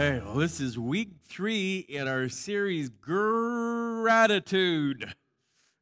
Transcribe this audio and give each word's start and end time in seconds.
Okay, 0.00 0.24
well, 0.24 0.36
this 0.36 0.60
is 0.60 0.78
week 0.78 1.10
three 1.28 1.80
in 1.80 2.08
our 2.08 2.30
series, 2.30 2.88
Gratitude. 2.88 4.32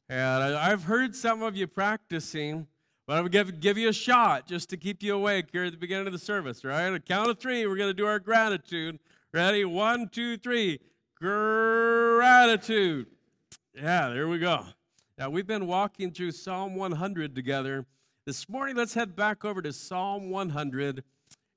And 0.09 0.43
I've 0.43 0.83
heard 0.83 1.15
some 1.15 1.41
of 1.41 1.55
you 1.55 1.67
practicing, 1.67 2.67
but 3.07 3.13
I'm 3.13 3.25
going 3.29 3.45
to 3.45 3.53
give, 3.53 3.77
you 3.77 3.87
a 3.87 3.93
shot 3.93 4.45
just 4.45 4.69
to 4.71 4.77
keep 4.77 5.01
you 5.01 5.15
awake 5.15 5.45
here 5.53 5.63
at 5.63 5.71
the 5.71 5.77
beginning 5.77 6.05
of 6.05 6.11
the 6.11 6.19
service, 6.19 6.65
right? 6.65 6.93
A 6.93 6.99
count 6.99 7.29
of 7.29 7.39
three, 7.39 7.65
we're 7.65 7.77
going 7.77 7.91
to 7.91 7.93
do 7.93 8.05
our 8.05 8.19
gratitude. 8.19 8.99
Ready? 9.33 9.63
One, 9.63 10.09
two, 10.09 10.35
three. 10.35 10.81
Gratitude. 11.15 13.05
Yeah, 13.73 14.09
there 14.09 14.27
we 14.27 14.37
go. 14.37 14.65
Now, 15.17 15.29
we've 15.29 15.47
been 15.47 15.65
walking 15.65 16.11
through 16.11 16.31
Psalm 16.31 16.75
100 16.75 17.33
together. 17.33 17.85
This 18.25 18.49
morning, 18.49 18.75
let's 18.75 18.95
head 18.95 19.15
back 19.15 19.45
over 19.45 19.61
to 19.61 19.71
Psalm 19.71 20.29
100 20.29 21.05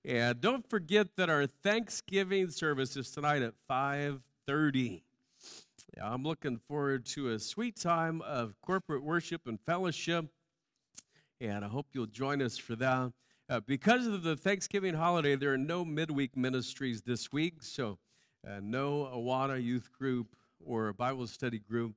and 0.04 0.40
don't 0.40 0.68
forget 0.68 1.16
that 1.16 1.30
our 1.30 1.46
Thanksgiving 1.46 2.50
service 2.50 2.96
is 2.96 3.10
tonight 3.10 3.42
at 3.42 3.54
5:30. 3.68 5.04
Yeah, 5.96 6.12
I'm 6.12 6.24
looking 6.24 6.58
forward 6.58 7.04
to 7.06 7.30
a 7.30 7.38
sweet 7.38 7.76
time 7.76 8.20
of 8.22 8.60
corporate 8.62 9.04
worship 9.04 9.46
and 9.46 9.60
fellowship, 9.60 10.26
and 11.40 11.64
I 11.64 11.68
hope 11.68 11.88
you'll 11.92 12.06
join 12.06 12.42
us 12.42 12.58
for 12.58 12.74
that. 12.76 13.12
Uh, 13.48 13.60
because 13.60 14.06
of 14.06 14.22
the 14.22 14.36
Thanksgiving 14.36 14.94
holiday, 14.94 15.36
there 15.36 15.52
are 15.52 15.58
no 15.58 15.84
midweek 15.84 16.36
ministries 16.36 17.02
this 17.02 17.30
week, 17.30 17.62
so 17.62 17.98
uh, 18.46 18.60
no 18.62 19.10
Awana 19.14 19.62
youth 19.62 19.92
group 19.92 20.34
or 20.64 20.92
Bible 20.92 21.26
study 21.26 21.58
group, 21.58 21.94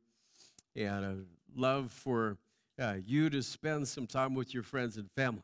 and 0.75 1.05
I 1.05 1.15
love 1.55 1.91
for 1.91 2.37
uh, 2.77 2.97
you 3.03 3.29
to 3.29 3.41
spend 3.41 3.87
some 3.87 4.05
time 4.05 4.35
with 4.35 4.53
your 4.53 4.63
friends 4.63 4.97
and 4.97 5.09
family. 5.11 5.43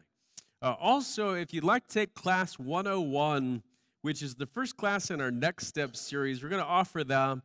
Uh, 0.61 0.75
also, 0.79 1.33
if 1.33 1.53
you'd 1.53 1.63
like 1.63 1.87
to 1.87 1.93
take 1.93 2.13
class 2.13 2.59
101, 2.59 3.63
which 4.03 4.21
is 4.21 4.35
the 4.35 4.45
first 4.45 4.77
class 4.77 5.09
in 5.09 5.19
our 5.19 5.31
Next 5.31 5.65
Step 5.65 5.95
series, 5.95 6.43
we're 6.43 6.49
going 6.49 6.61
to 6.61 6.67
offer 6.67 7.03
that. 7.03 7.39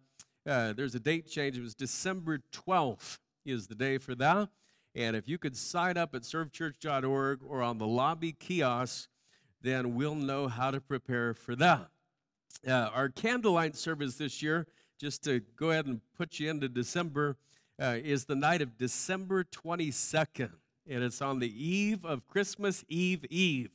Uh, 0.46 0.74
there's 0.74 0.94
a 0.94 1.00
date 1.00 1.26
change. 1.26 1.56
It 1.56 1.62
was 1.62 1.74
December 1.74 2.40
12th 2.52 3.18
is 3.46 3.68
the 3.68 3.74
day 3.74 3.96
for 3.96 4.14
that. 4.16 4.50
And 4.94 5.16
if 5.16 5.28
you 5.28 5.38
could 5.38 5.56
sign 5.56 5.96
up 5.96 6.14
at 6.14 6.22
servechurch.org 6.22 7.40
or 7.46 7.62
on 7.62 7.78
the 7.78 7.86
lobby 7.86 8.32
kiosk, 8.32 9.08
then 9.62 9.94
we'll 9.94 10.14
know 10.14 10.48
how 10.48 10.70
to 10.70 10.80
prepare 10.80 11.32
for 11.32 11.56
that. 11.56 11.88
Uh, 12.66 12.90
our 12.94 13.08
candlelight 13.08 13.76
service 13.76 14.16
this 14.16 14.42
year, 14.42 14.66
just 15.00 15.24
to 15.24 15.40
go 15.56 15.70
ahead 15.70 15.86
and 15.86 16.02
put 16.16 16.38
you 16.38 16.50
into 16.50 16.68
December, 16.68 17.38
uh, 17.80 17.96
is 18.02 18.26
the 18.26 18.36
night 18.36 18.60
of 18.60 18.76
December 18.76 19.42
22nd 19.42 20.52
and 20.88 21.02
it's 21.02 21.20
on 21.20 21.38
the 21.38 21.48
eve 21.48 22.04
of 22.04 22.26
Christmas 22.26 22.84
Eve 22.88 23.24
Eve. 23.30 23.70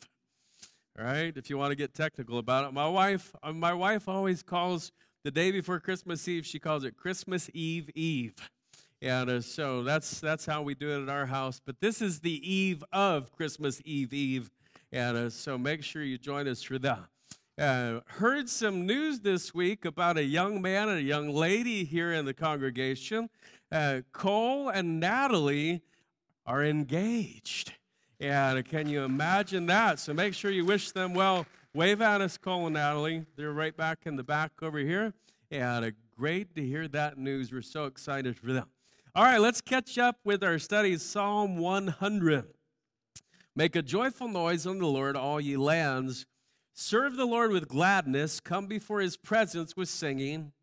All 0.97 1.05
right, 1.05 1.35
if 1.35 1.49
you 1.49 1.57
want 1.57 1.71
to 1.71 1.75
get 1.75 1.93
technical 1.93 2.37
about 2.37 2.65
it, 2.65 2.73
my 2.73 2.87
wife, 2.87 3.33
uh, 3.41 3.53
my 3.53 3.73
wife 3.73 4.07
always 4.07 4.43
calls 4.43 4.91
the 5.23 5.31
day 5.31 5.51
before 5.51 5.79
Christmas 5.79 6.27
Eve. 6.27 6.45
She 6.45 6.59
calls 6.59 6.83
it 6.83 6.97
Christmas 6.97 7.49
Eve 7.53 7.89
Eve, 7.95 8.35
and 9.01 9.29
uh, 9.29 9.41
so 9.41 9.83
that's 9.83 10.19
that's 10.19 10.45
how 10.45 10.61
we 10.61 10.75
do 10.75 10.89
it 10.89 11.03
at 11.03 11.09
our 11.09 11.25
house. 11.25 11.61
But 11.65 11.79
this 11.79 12.01
is 12.01 12.19
the 12.19 12.39
eve 12.49 12.83
of 12.91 13.31
Christmas 13.31 13.81
Eve 13.85 14.13
Eve, 14.13 14.51
and 14.91 15.17
uh, 15.17 15.29
so 15.29 15.57
make 15.57 15.83
sure 15.83 16.03
you 16.03 16.17
join 16.17 16.47
us 16.47 16.61
for 16.61 16.77
that. 16.79 17.05
Uh, 17.57 17.99
heard 18.07 18.49
some 18.49 18.85
news 18.85 19.19
this 19.19 19.53
week 19.53 19.85
about 19.85 20.17
a 20.17 20.23
young 20.23 20.61
man 20.61 20.89
and 20.89 20.97
a 20.97 21.03
young 21.03 21.29
lady 21.29 21.83
here 21.83 22.11
in 22.11 22.25
the 22.25 22.33
congregation. 22.33 23.29
Uh, 23.71 24.01
Cole 24.11 24.69
and 24.69 24.99
Natalie 24.99 25.81
are 26.45 26.63
engaged. 26.63 27.73
And 28.19 28.63
can 28.65 28.87
you 28.87 29.03
imagine 29.03 29.65
that? 29.67 29.99
So 29.99 30.13
make 30.13 30.33
sure 30.33 30.51
you 30.51 30.65
wish 30.65 30.91
them 30.91 31.13
well. 31.13 31.45
Wave 31.73 32.01
at 32.01 32.21
us, 32.21 32.37
Cole 32.37 32.67
and 32.67 32.75
Natalie. 32.75 33.25
They're 33.35 33.51
right 33.51 33.75
back 33.75 33.99
in 34.05 34.15
the 34.15 34.23
back 34.23 34.51
over 34.61 34.77
here. 34.77 35.13
And 35.49 35.93
great 36.17 36.53
to 36.55 36.65
hear 36.65 36.87
that 36.89 37.17
news. 37.17 37.51
We're 37.51 37.61
so 37.61 37.85
excited 37.85 38.37
for 38.37 38.53
them. 38.53 38.67
All 39.15 39.23
right, 39.23 39.39
let's 39.39 39.59
catch 39.59 39.97
up 39.97 40.17
with 40.23 40.43
our 40.43 40.59
studies. 40.59 41.01
Psalm 41.01 41.57
100. 41.57 42.45
Make 43.55 43.75
a 43.75 43.81
joyful 43.81 44.29
noise 44.29 44.65
unto 44.65 44.79
the 44.79 44.87
Lord, 44.87 45.17
all 45.17 45.41
ye 45.41 45.57
lands. 45.57 46.25
Serve 46.73 47.17
the 47.17 47.25
Lord 47.25 47.51
with 47.51 47.67
gladness. 47.67 48.39
Come 48.39 48.67
before 48.67 49.01
his 49.01 49.17
presence 49.17 49.75
with 49.75 49.89
singing. 49.89 50.53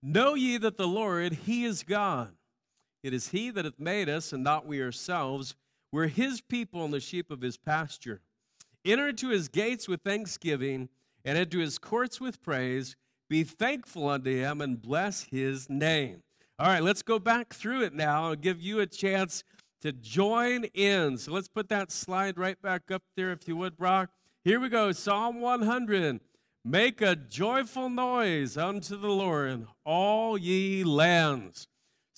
Know 0.00 0.34
ye 0.34 0.58
that 0.58 0.76
the 0.76 0.86
Lord, 0.86 1.32
he 1.32 1.64
is 1.64 1.82
God. 1.82 2.34
It 3.02 3.14
is 3.14 3.28
he 3.28 3.50
that 3.50 3.64
hath 3.64 3.78
made 3.78 4.08
us, 4.08 4.32
and 4.32 4.42
not 4.42 4.66
we 4.66 4.82
ourselves. 4.82 5.54
We're 5.92 6.08
his 6.08 6.40
people 6.40 6.84
and 6.84 6.92
the 6.92 7.00
sheep 7.00 7.30
of 7.30 7.40
his 7.40 7.56
pasture. 7.56 8.20
Enter 8.84 9.08
into 9.08 9.28
his 9.28 9.48
gates 9.48 9.88
with 9.88 10.02
thanksgiving, 10.02 10.88
and 11.24 11.36
into 11.36 11.58
his 11.58 11.78
courts 11.78 12.20
with 12.20 12.42
praise. 12.42 12.96
Be 13.28 13.44
thankful 13.44 14.08
unto 14.08 14.34
him, 14.34 14.60
and 14.60 14.80
bless 14.80 15.24
his 15.24 15.68
name. 15.68 16.22
All 16.58 16.66
right, 16.66 16.82
let's 16.82 17.02
go 17.02 17.18
back 17.18 17.54
through 17.54 17.82
it 17.82 17.94
now. 17.94 18.24
I'll 18.24 18.34
give 18.34 18.60
you 18.60 18.80
a 18.80 18.86
chance 18.86 19.44
to 19.80 19.92
join 19.92 20.64
in. 20.74 21.18
So 21.18 21.32
let's 21.32 21.48
put 21.48 21.68
that 21.68 21.92
slide 21.92 22.36
right 22.36 22.60
back 22.60 22.90
up 22.90 23.02
there, 23.16 23.30
if 23.30 23.46
you 23.46 23.56
would, 23.56 23.76
Brock. 23.76 24.10
Here 24.44 24.58
we 24.58 24.68
go 24.68 24.90
Psalm 24.92 25.40
100. 25.40 26.20
Make 26.64 27.00
a 27.00 27.14
joyful 27.14 27.88
noise 27.88 28.56
unto 28.56 28.96
the 28.96 29.08
Lord, 29.08 29.66
all 29.84 30.36
ye 30.36 30.82
lands. 30.82 31.68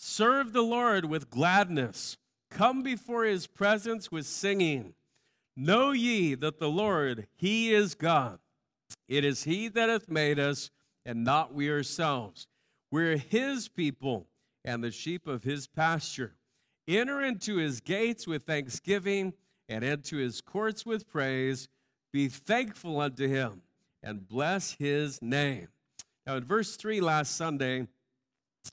Serve 0.02 0.54
the 0.54 0.62
Lord 0.62 1.04
with 1.04 1.28
gladness. 1.28 2.16
Come 2.50 2.82
before 2.82 3.24
his 3.24 3.46
presence 3.46 4.10
with 4.10 4.24
singing. 4.24 4.94
Know 5.54 5.90
ye 5.90 6.34
that 6.36 6.58
the 6.58 6.70
Lord, 6.70 7.26
he 7.36 7.74
is 7.74 7.94
God. 7.94 8.38
It 9.08 9.26
is 9.26 9.44
he 9.44 9.68
that 9.68 9.90
hath 9.90 10.08
made 10.08 10.38
us, 10.38 10.70
and 11.04 11.22
not 11.22 11.52
we 11.52 11.70
ourselves. 11.70 12.46
We're 12.90 13.18
his 13.18 13.68
people 13.68 14.26
and 14.64 14.82
the 14.82 14.90
sheep 14.90 15.26
of 15.26 15.44
his 15.44 15.66
pasture. 15.66 16.34
Enter 16.88 17.20
into 17.20 17.56
his 17.56 17.82
gates 17.82 18.26
with 18.26 18.44
thanksgiving 18.44 19.34
and 19.68 19.84
into 19.84 20.16
his 20.16 20.40
courts 20.40 20.86
with 20.86 21.10
praise. 21.10 21.68
Be 22.10 22.28
thankful 22.28 23.00
unto 23.00 23.28
him 23.28 23.60
and 24.02 24.26
bless 24.26 24.72
his 24.72 25.20
name. 25.20 25.68
Now, 26.26 26.36
in 26.36 26.44
verse 26.44 26.76
3 26.76 27.02
last 27.02 27.36
Sunday, 27.36 27.86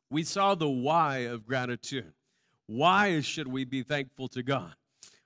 we 0.10 0.24
saw 0.24 0.56
the 0.56 0.70
why 0.70 1.20
of 1.20 1.46
gratitude. 1.46 2.14
Why 2.66 3.22
should 3.22 3.48
we 3.48 3.64
be 3.66 3.84
thankful 3.84 4.28
to 4.30 4.44
God? 4.44 4.74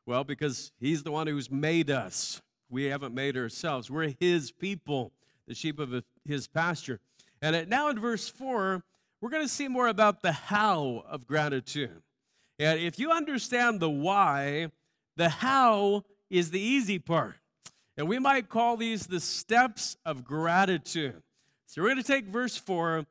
Well, 0.06 0.24
because 0.24 0.72
He's 0.80 1.04
the 1.04 1.12
one 1.12 1.28
who's 1.28 1.52
made 1.52 1.90
us. 1.90 2.42
We 2.70 2.86
haven't 2.86 3.14
made 3.14 3.38
ourselves. 3.38 3.90
We're 3.90 4.14
His 4.20 4.52
people, 4.52 5.12
the 5.48 5.56
sheep 5.56 5.80
of 5.80 6.04
His 6.26 6.48
pasture. 6.48 7.00
And 7.42 7.70
now 7.70 7.90
in 7.90 8.00
verse 8.00 8.30
4, 8.30 8.84
we're 9.20 9.30
going 9.30 9.44
to 9.44 9.50
see 9.50 9.68
more 9.68 9.88
about 9.88 10.22
the 10.22 10.32
how 10.32 11.04
of 11.08 11.28
gratitude. 11.28 12.02
And 12.60 12.80
if 12.80 13.00
you 13.00 13.12
understand 13.12 13.80
the 13.80 13.90
why, 13.90 14.72
the 15.18 15.30
how 15.30 16.04
is 16.30 16.52
the 16.52 16.60
easy 16.60 17.00
part. 17.00 17.36
And 17.98 18.08
we 18.08 18.20
might 18.20 18.50
call 18.50 18.78
these 18.78 19.08
the 19.08 19.20
steps 19.20 19.98
of 20.06 20.24
gratitude. 20.24 21.22
So 21.68 21.82
we're 21.82 21.90
going 21.90 22.02
to 22.02 22.04
take 22.04 22.26
verse 22.26 22.56
4 22.58 23.06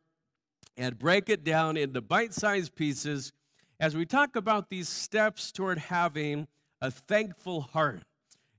and 0.77 0.99
break 0.99 1.29
it 1.29 1.45
down 1.45 1.77
into 1.77 2.01
bite 2.01 2.35
sized 2.35 2.75
pieces 2.75 3.33
as 3.79 3.97
we 3.97 4.05
talk 4.05 4.37
about 4.37 4.69
these 4.69 4.89
steps 4.89 5.53
toward 5.53 5.79
having 5.79 6.47
a 6.81 6.91
thankful 6.91 7.63
heart. 7.63 8.03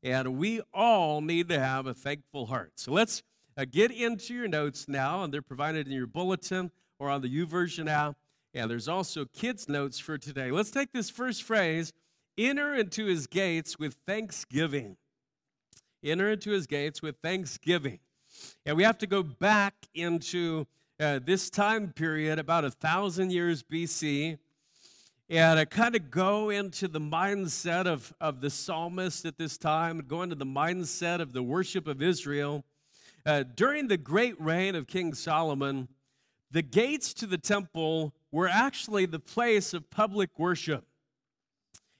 And 0.04 0.38
we 0.38 0.62
all 0.74 1.22
need 1.22 1.50
to 1.50 1.60
have 1.60 1.86
a 1.86 1.94
thankful 1.94 2.48
heart. 2.48 2.74
So 2.76 2.92
let's 2.92 3.22
uh, 3.56 3.66
get 3.70 3.92
into 3.92 4.34
your 4.34 4.48
notes 4.48 4.88
now, 4.88 5.24
and 5.24 5.34
they're 5.34 5.42
provided 5.42 5.88
in 5.88 5.94
your 5.94 6.08
bulletin 6.08 6.72
or 7.00 7.10
on 7.10 7.22
the 7.22 7.28
YouVersion 7.28 7.88
app. 7.88 8.16
And 8.54 8.70
there's 8.70 8.88
also 8.88 9.26
kids' 9.26 9.70
notes 9.70 10.00
for 10.00 10.18
today. 10.18 10.52
Let's 10.52 10.72
take 10.72 10.92
this 10.92 11.10
first 11.10 11.44
phrase 11.44 11.94
enter 12.38 12.74
into 12.74 13.06
his 13.06 13.28
gates 13.28 13.78
with 13.78 13.98
thanksgiving. 14.08 14.98
Enter 16.04 16.32
into 16.32 16.52
his 16.52 16.66
gates 16.66 17.02
with 17.02 17.18
thanksgiving. 17.22 18.00
And 18.66 18.76
we 18.76 18.84
have 18.84 18.98
to 19.00 19.08
go 19.08 19.22
back 19.22 19.76
into 19.94 20.66
uh, 21.02 21.20
this 21.26 21.50
time 21.50 21.88
period, 21.88 22.38
about 22.38 22.64
a 22.64 22.70
thousand 22.70 23.32
years 23.32 23.64
BC, 23.64 24.38
and 25.30 25.60
I 25.60 25.66
kind 25.66 25.96
of 25.96 26.12
go 26.12 26.52
into 26.52 26.88
the 26.88 27.00
mindset 27.00 27.88
of, 27.88 28.14
of 28.22 28.40
the 28.40 28.52
psalmist 28.52 29.26
at 29.26 29.36
this 29.40 29.58
time, 29.58 30.04
go 30.08 30.22
into 30.22 30.36
the 30.36 30.46
mindset 30.46 31.20
of 31.20 31.34
the 31.34 31.42
worship 31.42 31.88
of 31.88 32.04
Israel. 32.04 32.64
Uh, 33.26 33.44
during 33.56 33.88
the 33.88 33.98
great 33.98 34.40
reign 34.40 34.76
of 34.76 34.86
King 34.86 35.16
Solomon, 35.16 35.88
the 36.52 36.62
gates 36.62 37.16
to 37.16 37.26
the 37.26 37.38
temple 37.40 38.14
were 38.32 38.48
actually 38.48 39.08
the 39.08 39.20
place 39.20 39.74
of 39.74 39.90
public 39.90 40.38
worship. 40.38 40.86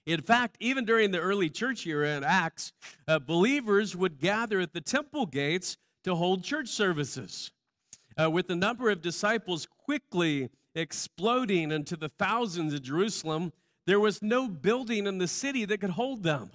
In 0.06 0.22
fact, 0.22 0.58
even 0.60 0.86
during 0.86 1.10
the 1.10 1.20
early 1.20 1.50
church 1.50 1.88
era 1.88 2.18
in 2.18 2.24
Acts, 2.24 2.72
uh, 3.08 3.18
believers 3.18 3.96
would 3.96 4.20
gather 4.20 4.60
at 4.60 4.74
the 4.74 4.82
temple 4.82 5.26
gates 5.26 5.78
to 6.04 6.14
hold 6.14 6.44
church 6.44 6.68
services 6.68 7.52
uh, 8.20 8.30
with 8.30 8.48
the 8.48 8.56
number 8.56 8.90
of 8.90 9.02
disciples 9.02 9.68
quickly 9.86 10.50
exploding 10.76 11.72
into 11.72 11.96
the 11.96 12.10
thousands 12.10 12.74
of 12.74 12.82
Jerusalem, 12.82 13.52
there 13.86 14.00
was 14.00 14.22
no 14.22 14.48
building 14.48 15.08
in 15.08 15.18
the 15.18 15.28
city 15.28 15.66
that 15.66 15.80
could 15.80 15.92
hold 15.92 16.24
them. 16.24 16.52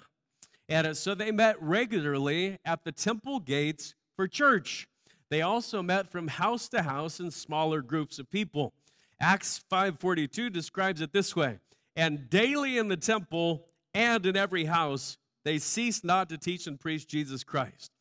And 0.68 0.96
so 0.96 1.14
they 1.14 1.30
met 1.30 1.60
regularly 1.62 2.58
at 2.64 2.84
the 2.84 2.92
temple 2.92 3.40
gates 3.40 3.94
for 4.16 4.26
church. 4.26 4.88
They 5.28 5.42
also 5.42 5.82
met 5.82 6.10
from 6.10 6.28
house 6.28 6.68
to 6.70 6.82
house 6.82 7.20
in 7.20 7.30
smaller 7.30 7.82
groups 7.82 8.18
of 8.18 8.30
people. 8.30 8.72
Acts 9.20 9.62
5:42 9.70 10.50
describes 10.50 11.00
it 11.00 11.12
this 11.12 11.34
way: 11.34 11.58
"And 11.94 12.28
daily 12.28 12.78
in 12.78 12.88
the 12.88 12.96
temple 12.96 13.68
and 13.94 14.24
in 14.26 14.36
every 14.36 14.64
house 14.64 15.18
they 15.44 15.58
ceased 15.58 16.04
not 16.04 16.28
to 16.28 16.38
teach 16.38 16.66
and 16.66 16.78
preach 16.78 17.06
Jesus 17.06 17.44
Christ." 17.44 17.92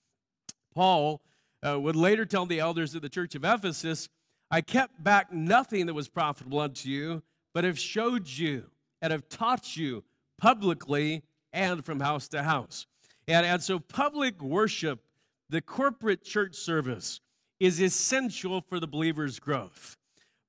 Paul 0.74 1.22
uh, 1.66 1.80
would 1.80 1.96
later 1.96 2.26
tell 2.26 2.46
the 2.46 2.60
elders 2.60 2.94
of 2.96 3.02
the 3.02 3.10
church 3.10 3.36
of 3.36 3.44
Ephesus, 3.44 4.10
"I 4.52 4.62
kept 4.62 5.04
back 5.04 5.32
nothing 5.32 5.86
that 5.88 5.94
was 5.94 6.08
profitable 6.08 6.60
unto 6.60 6.90
you, 6.90 7.24
but 7.54 7.64
have 7.64 7.80
showed 7.80 8.28
you 8.28 8.70
and 9.02 9.12
have 9.12 9.28
taught 9.30 9.76
you 9.76 10.04
publicly 10.38 11.24
and 11.52 11.84
from 11.84 12.00
house 12.00 12.28
to 12.30 12.44
house." 12.44 12.86
And, 13.28 13.46
and 13.46 13.64
so 13.64 13.80
public 13.80 14.42
worship 14.42 15.02
the 15.50 15.62
corporate 15.62 16.24
church 16.24 16.56
service 16.56 17.22
is 17.60 17.82
essential 17.82 18.62
for 18.62 18.80
the 18.80 18.88
believer's 18.88 19.40
growth, 19.40 19.98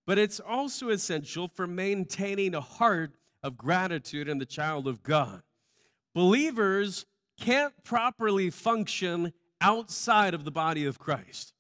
but 0.07 0.19
it's 0.19 0.41
also 0.41 0.89
essential 0.89 1.49
for 1.49 1.67
maintaining 1.67 2.55
a 2.55 2.61
heart 2.61 3.13
of 3.43 3.57
gratitude 3.57 4.29
in 4.29 4.39
the 4.39 4.47
child 4.47 4.89
of 4.89 5.03
God. 5.03 5.43
Believers 6.15 7.07
can't 7.39 7.85
properly 7.85 8.51
function 8.51 9.33
outside 9.61 10.35
of 10.35 10.45
the 10.45 10.51
body 10.51 10.85
of 10.85 10.99
Christ. 10.99 11.53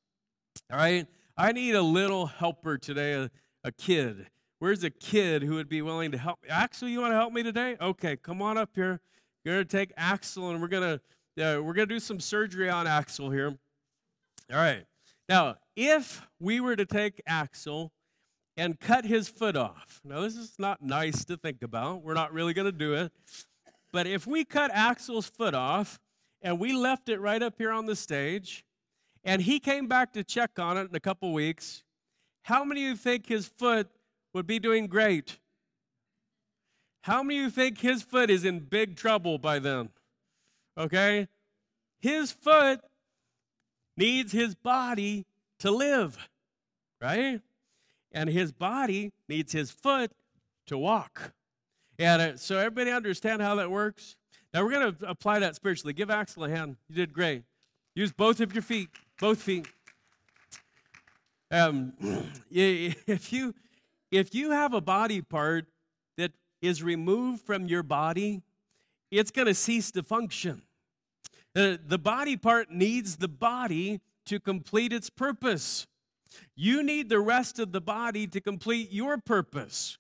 All 0.70 0.78
right? 0.78 1.06
I 1.36 1.52
need 1.52 1.74
a 1.74 1.82
little 1.82 2.26
helper 2.26 2.78
today, 2.78 3.12
a, 3.12 3.30
a 3.62 3.72
kid. 3.72 4.26
Where's 4.58 4.84
a 4.84 4.90
kid 4.90 5.42
who 5.42 5.54
would 5.54 5.68
be 5.68 5.82
willing 5.82 6.12
to 6.12 6.18
help? 6.18 6.38
Axel, 6.48 6.88
you 6.88 7.00
want 7.00 7.12
to 7.12 7.16
help 7.16 7.32
me 7.32 7.42
today? 7.42 7.76
Okay, 7.80 8.16
come 8.16 8.40
on 8.40 8.56
up 8.56 8.70
here. 8.74 9.00
You're 9.44 9.58
to 9.58 9.64
take 9.64 9.92
Axel 9.96 10.50
and 10.50 10.60
we're 10.60 10.68
to 10.68 11.00
uh, 11.38 11.60
we're 11.62 11.74
to 11.86 11.94
do 11.94 12.00
some 12.00 12.18
surgery 12.18 12.70
on 12.70 12.86
Axel 12.86 13.30
here. 13.30 13.56
All 14.50 14.56
right. 14.56 14.84
Now, 15.28 15.56
if 15.76 16.26
we 16.40 16.60
were 16.60 16.76
to 16.76 16.86
take 16.86 17.20
Axel 17.26 17.92
and 18.56 18.80
cut 18.80 19.04
his 19.04 19.28
foot 19.28 19.56
off, 19.56 20.00
now 20.02 20.20
this 20.22 20.36
is 20.36 20.54
not 20.58 20.82
nice 20.82 21.24
to 21.26 21.36
think 21.36 21.62
about. 21.62 22.02
We're 22.02 22.14
not 22.14 22.32
really 22.32 22.54
to 22.64 22.72
do 22.72 22.94
it. 22.94 23.12
But 23.92 24.06
if 24.06 24.26
we 24.26 24.44
cut 24.44 24.70
Axel's 24.72 25.26
foot 25.26 25.54
off 25.54 25.98
and 26.46 26.60
we 26.60 26.72
left 26.72 27.08
it 27.08 27.18
right 27.18 27.42
up 27.42 27.54
here 27.58 27.72
on 27.72 27.86
the 27.86 27.96
stage, 27.96 28.64
and 29.24 29.42
he 29.42 29.58
came 29.58 29.88
back 29.88 30.12
to 30.12 30.22
check 30.22 30.60
on 30.60 30.76
it 30.76 30.88
in 30.88 30.94
a 30.94 31.00
couple 31.00 31.32
weeks, 31.32 31.82
how 32.42 32.62
many 32.62 32.84
of 32.84 32.90
you 32.90 32.96
think 32.96 33.26
his 33.26 33.48
foot 33.48 33.88
would 34.32 34.46
be 34.46 34.60
doing 34.60 34.86
great? 34.86 35.40
How 37.02 37.24
many 37.24 37.40
of 37.40 37.44
you 37.46 37.50
think 37.50 37.80
his 37.80 38.04
foot 38.04 38.30
is 38.30 38.44
in 38.44 38.60
big 38.60 38.94
trouble 38.94 39.38
by 39.38 39.58
then? 39.58 39.88
Okay? 40.78 41.26
His 41.98 42.30
foot 42.30 42.78
needs 43.96 44.30
his 44.30 44.54
body 44.54 45.26
to 45.58 45.72
live, 45.72 46.28
right? 47.02 47.40
And 48.12 48.30
his 48.30 48.52
body 48.52 49.12
needs 49.28 49.50
his 49.50 49.72
foot 49.72 50.12
to 50.68 50.78
walk. 50.78 51.32
And 51.98 52.22
uh, 52.22 52.36
so 52.36 52.56
everybody 52.56 52.92
understand 52.92 53.42
how 53.42 53.56
that 53.56 53.68
works? 53.68 54.14
Now 54.56 54.64
we're 54.64 54.70
going 54.70 54.94
to 54.94 55.06
apply 55.10 55.40
that 55.40 55.54
spiritually. 55.54 55.92
Give 55.92 56.10
Axel 56.10 56.44
a 56.44 56.48
hand. 56.48 56.78
You 56.88 56.96
did 56.96 57.12
great. 57.12 57.42
Use 57.94 58.10
both 58.10 58.40
of 58.40 58.54
your 58.54 58.62
feet, 58.62 58.88
both 59.20 59.42
feet. 59.42 59.68
Um, 61.50 61.92
if 62.50 63.34
you 63.34 63.54
if 64.10 64.34
you 64.34 64.52
have 64.52 64.72
a 64.72 64.80
body 64.80 65.20
part 65.20 65.66
that 66.16 66.32
is 66.62 66.82
removed 66.82 67.42
from 67.42 67.66
your 67.66 67.82
body, 67.82 68.40
it's 69.10 69.30
going 69.30 69.44
to 69.44 69.52
cease 69.52 69.90
to 69.90 70.02
function. 70.02 70.62
Uh, 71.54 71.76
the 71.86 71.98
body 71.98 72.38
part 72.38 72.70
needs 72.70 73.16
the 73.16 73.28
body 73.28 74.00
to 74.24 74.40
complete 74.40 74.90
its 74.90 75.10
purpose. 75.10 75.86
You 76.54 76.82
need 76.82 77.10
the 77.10 77.20
rest 77.20 77.58
of 77.58 77.72
the 77.72 77.82
body 77.82 78.26
to 78.28 78.40
complete 78.40 78.90
your 78.90 79.18
purpose. 79.18 79.98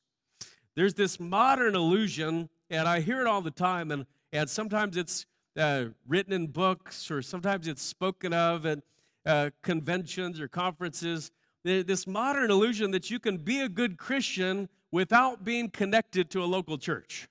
There's 0.76 0.94
this 0.94 1.20
modern 1.20 1.74
illusion, 1.74 2.48
and 2.70 2.88
I 2.88 3.00
hear 3.00 3.20
it 3.20 3.26
all 3.26 3.42
the 3.42 3.50
time, 3.50 3.90
and, 3.90 4.06
and 4.36 4.50
sometimes 4.50 4.98
it's 4.98 5.24
uh, 5.56 5.86
written 6.06 6.32
in 6.34 6.48
books, 6.48 7.10
or 7.10 7.22
sometimes 7.22 7.66
it's 7.66 7.80
spoken 7.80 8.34
of 8.34 8.66
at 8.66 8.80
uh, 9.24 9.48
conventions 9.62 10.38
or 10.40 10.46
conferences. 10.46 11.30
This 11.64 12.06
modern 12.06 12.50
illusion 12.50 12.90
that 12.90 13.10
you 13.10 13.18
can 13.18 13.38
be 13.38 13.60
a 13.60 13.68
good 13.68 13.96
Christian 13.96 14.68
without 14.92 15.42
being 15.42 15.70
connected 15.70 16.30
to 16.30 16.44
a 16.44 16.44
local 16.44 16.76
church. 16.76 17.28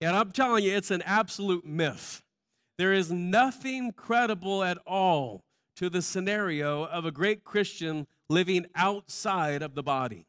And 0.00 0.16
I'm 0.16 0.32
telling 0.32 0.64
you, 0.64 0.76
it's 0.76 0.90
an 0.90 1.02
absolute 1.02 1.64
myth. 1.64 2.22
There 2.78 2.92
is 2.92 3.12
nothing 3.12 3.92
credible 3.92 4.64
at 4.64 4.78
all 4.84 5.44
to 5.76 5.88
the 5.88 6.02
scenario 6.02 6.84
of 6.84 7.06
a 7.06 7.12
great 7.12 7.44
Christian 7.44 8.08
living 8.28 8.66
outside 8.74 9.62
of 9.62 9.76
the 9.76 9.84
body. 9.84 10.26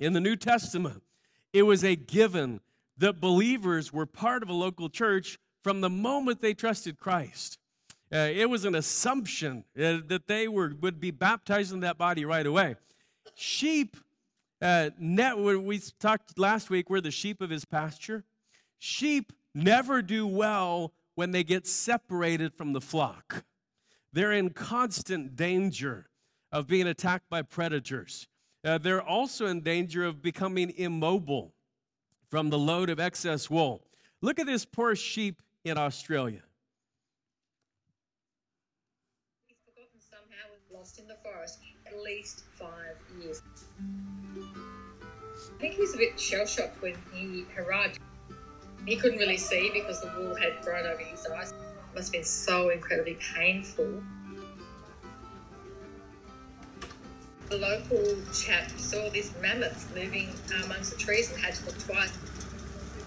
In 0.00 0.14
the 0.14 0.20
New 0.20 0.34
Testament, 0.36 1.04
it 1.52 1.62
was 1.62 1.84
a 1.84 1.94
given 1.94 2.60
that 2.98 3.20
believers 3.20 3.92
were 3.92 4.06
part 4.06 4.42
of 4.42 4.48
a 4.48 4.54
local 4.54 4.88
church 4.88 5.38
from 5.62 5.80
the 5.80 5.90
moment 5.90 6.40
they 6.40 6.54
trusted 6.54 6.98
Christ. 6.98 7.58
Uh, 8.12 8.28
it 8.32 8.48
was 8.48 8.64
an 8.64 8.74
assumption 8.74 9.64
uh, 9.76 9.98
that 10.06 10.28
they 10.28 10.46
were, 10.46 10.72
would 10.80 11.00
be 11.00 11.10
baptized 11.10 11.72
in 11.72 11.80
that 11.80 11.98
body 11.98 12.24
right 12.24 12.46
away. 12.46 12.76
Sheep, 13.34 13.96
uh, 14.62 14.90
net, 14.98 15.36
we 15.36 15.80
talked 15.98 16.38
last 16.38 16.70
week, 16.70 16.88
were 16.88 17.00
the 17.00 17.10
sheep 17.10 17.40
of 17.40 17.50
his 17.50 17.64
pasture. 17.64 18.24
Sheep 18.78 19.32
never 19.54 20.02
do 20.02 20.26
well 20.26 20.92
when 21.16 21.32
they 21.32 21.42
get 21.42 21.66
separated 21.66 22.54
from 22.54 22.72
the 22.72 22.80
flock. 22.80 23.44
They're 24.12 24.32
in 24.32 24.50
constant 24.50 25.34
danger 25.34 26.08
of 26.52 26.68
being 26.68 26.86
attacked 26.86 27.28
by 27.28 27.42
predators. 27.42 28.28
Uh, 28.64 28.78
they're 28.78 29.02
also 29.02 29.46
in 29.46 29.62
danger 29.62 30.04
of 30.04 30.22
becoming 30.22 30.72
immobile 30.76 31.55
from 32.30 32.50
the 32.50 32.58
load 32.58 32.90
of 32.90 33.00
excess 33.00 33.48
wool. 33.48 33.82
Look 34.22 34.38
at 34.38 34.46
this 34.46 34.64
poor 34.64 34.96
sheep 34.96 35.42
in 35.64 35.78
Australia. 35.78 36.42
He's 39.46 39.58
forgotten 39.64 40.00
somehow 40.00 40.52
and 40.52 40.78
lost 40.78 40.98
in 40.98 41.06
the 41.06 41.16
forest 41.22 41.58
at 41.86 42.02
least 42.02 42.44
five 42.58 42.96
years. 43.20 43.42
I 43.78 45.60
think 45.60 45.74
he 45.74 45.80
was 45.80 45.94
a 45.94 45.98
bit 45.98 46.18
shell 46.18 46.46
shocked 46.46 46.80
when 46.82 46.94
he 47.12 47.44
arrived. 47.58 48.00
He 48.86 48.96
couldn't 48.96 49.18
really 49.18 49.36
see 49.36 49.70
because 49.72 50.00
the 50.00 50.12
wool 50.16 50.34
had 50.34 50.60
grown 50.62 50.86
over 50.86 51.02
his 51.02 51.26
eyes. 51.26 51.52
It 51.52 51.94
must 51.94 52.08
have 52.08 52.12
been 52.12 52.24
so 52.24 52.70
incredibly 52.70 53.16
painful. 53.34 54.02
Local 57.54 58.16
chap 58.32 58.70
saw 58.76 59.08
this 59.10 59.32
mammoth 59.40 59.94
moving 59.94 60.28
uh, 60.52 60.64
amongst 60.64 60.92
the 60.92 60.98
trees 60.98 61.32
and 61.32 61.40
had 61.40 61.54
to 61.54 61.66
look 61.66 61.78
twice. 61.78 62.12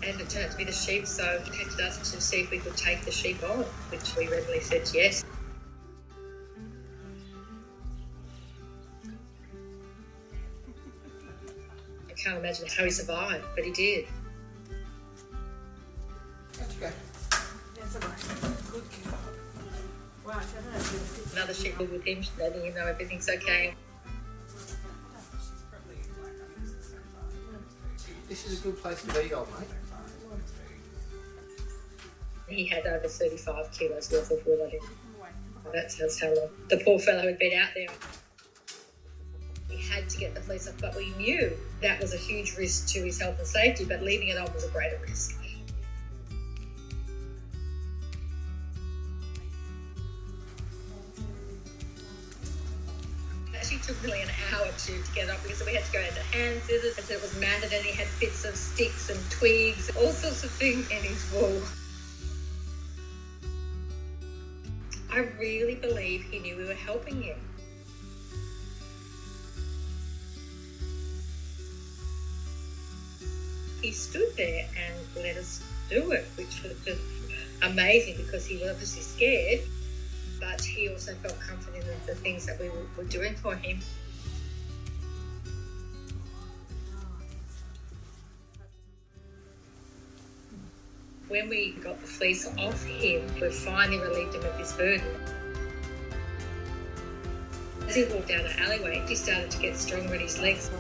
And 0.01 0.19
it 0.22 0.29
turned 0.29 0.46
out 0.46 0.51
to 0.51 0.58
be 0.58 0.63
the 0.63 0.72
sheep, 0.72 1.05
so 1.05 1.39
he 1.43 1.50
contacted 1.51 1.81
us 1.81 2.12
to 2.13 2.22
see 2.22 2.41
if 2.41 2.51
we 2.51 2.60
could 2.60 2.77
take 2.77 3.03
the 3.03 3.12
sheep 3.12 3.43
on, 3.43 3.65
which 3.91 4.15
we 4.15 4.27
readily 4.29 4.62
said 4.62 4.89
yes. 4.93 5.25
I 12.08 12.13
can't 12.13 12.38
imagine 12.38 12.67
how 12.67 12.86
he 12.86 12.91
survived, 12.91 13.43
but 13.55 13.65
he 13.65 13.72
did. 13.72 14.08
Another 21.34 21.53
sheep 21.53 21.77
with 21.77 22.03
him, 22.05 22.24
letting 22.38 22.65
him 22.65 22.75
know 22.75 22.86
everything's 22.86 23.27
okay. 23.29 23.74
Good 28.63 28.82
place 28.82 29.01
to 29.04 29.13
be, 29.13 29.34
old 29.34 29.48
mate. 29.58 29.70
He 32.50 32.66
had 32.66 32.86
over 32.86 33.08
35 33.08 33.72
kilos 33.72 34.12
worth 34.12 34.32
of 34.32 34.46
wool 34.46 34.62
on 34.63 34.70
him. 34.70 34.82
That 35.72 35.94
how 36.20 36.28
long. 36.34 36.50
The 36.68 36.84
poor 36.84 37.00
fellow 37.00 37.22
had 37.22 37.39
been 37.39 37.58
out 37.58 37.70
there. 37.74 37.88
We 39.70 39.78
had 39.78 40.10
to 40.10 40.18
get 40.18 40.36
the 40.36 40.42
police 40.42 40.68
off, 40.68 40.75
but 40.82 40.96
we 40.96 41.12
knew 41.12 41.56
that 41.82 42.01
was 42.01 42.13
a 42.13 42.18
huge 42.18 42.58
risk 42.58 42.88
to 42.94 43.04
his 43.04 43.22
health 43.22 43.38
and 43.38 43.48
safety, 43.48 43.86
but 43.86 44.01
leaving 44.01 44.28
it 44.28 44.38
on 44.38 44.51
was 44.54 44.66
a 44.66 44.70
greater 44.70 45.00
risk. 45.08 45.38
To, 54.89 55.03
to 55.03 55.12
get 55.13 55.29
up 55.29 55.41
because 55.43 55.63
we 55.65 55.74
had 55.74 55.86
to 55.86 55.91
go 55.91 56.00
into 56.00 56.22
hand 56.36 56.62
scissors 56.63 56.98
and 56.98 57.10
it 57.10 57.22
was 57.22 57.38
matted 57.39 57.72
and 57.72 57.84
he 57.86 57.91
had 57.96 58.08
bits 58.19 58.46
of 58.46 58.55
sticks 58.55 59.10
and 59.10 59.19
twigs, 59.29 59.91
all 59.96 60.12
sorts 60.12 60.43
of 60.43 60.51
things 60.51 60.89
in 60.89 61.03
his 61.03 61.31
wool. 61.34 61.62
I 65.12 65.19
really 65.39 65.75
believe 65.75 66.24
he 66.24 66.39
knew 66.39 66.58
we 66.58 66.65
were 66.65 66.74
helping 66.74 67.22
him. 67.22 67.38
He 73.81 73.91
stood 73.91 74.36
there 74.36 74.67
and 74.77 75.24
let 75.24 75.38
us 75.38 75.63
do 75.89 76.12
it, 76.12 76.27
which 76.36 76.63
was 76.63 76.74
just 76.86 77.01
amazing 77.62 78.17
because 78.17 78.46
he 78.46 78.58
was 78.58 78.69
obviously 78.69 79.01
scared. 79.01 79.62
but 80.39 80.62
he 80.62 80.89
also 80.89 81.13
felt 81.15 81.39
comfort 81.39 81.75
in 81.75 81.84
the, 82.05 82.15
things 82.15 82.46
that 82.46 82.60
we 82.60 82.69
were 82.69 83.03
doing 83.10 83.36
for 83.36 83.55
him. 83.55 83.79
When 91.29 91.48
we 91.48 91.74
got 91.83 92.01
the 92.01 92.07
fleece 92.07 92.48
off 92.57 92.83
him, 92.83 93.21
we 93.39 93.51
finally 93.51 94.00
relieved 94.00 94.33
him 94.33 94.43
of 94.43 94.57
his 94.57 94.74
burden. 94.74 95.05
As 97.88 97.93
he 97.93 98.03
walked 98.05 98.29
down 98.29 98.43
the 98.43 98.59
alleyway, 98.59 99.03
he 99.07 99.13
started 99.13 99.51
to 99.51 99.59
get 99.59 99.77
stronger 99.77 100.15
in 100.15 100.21
his 100.21 100.39
legs. 100.39 100.71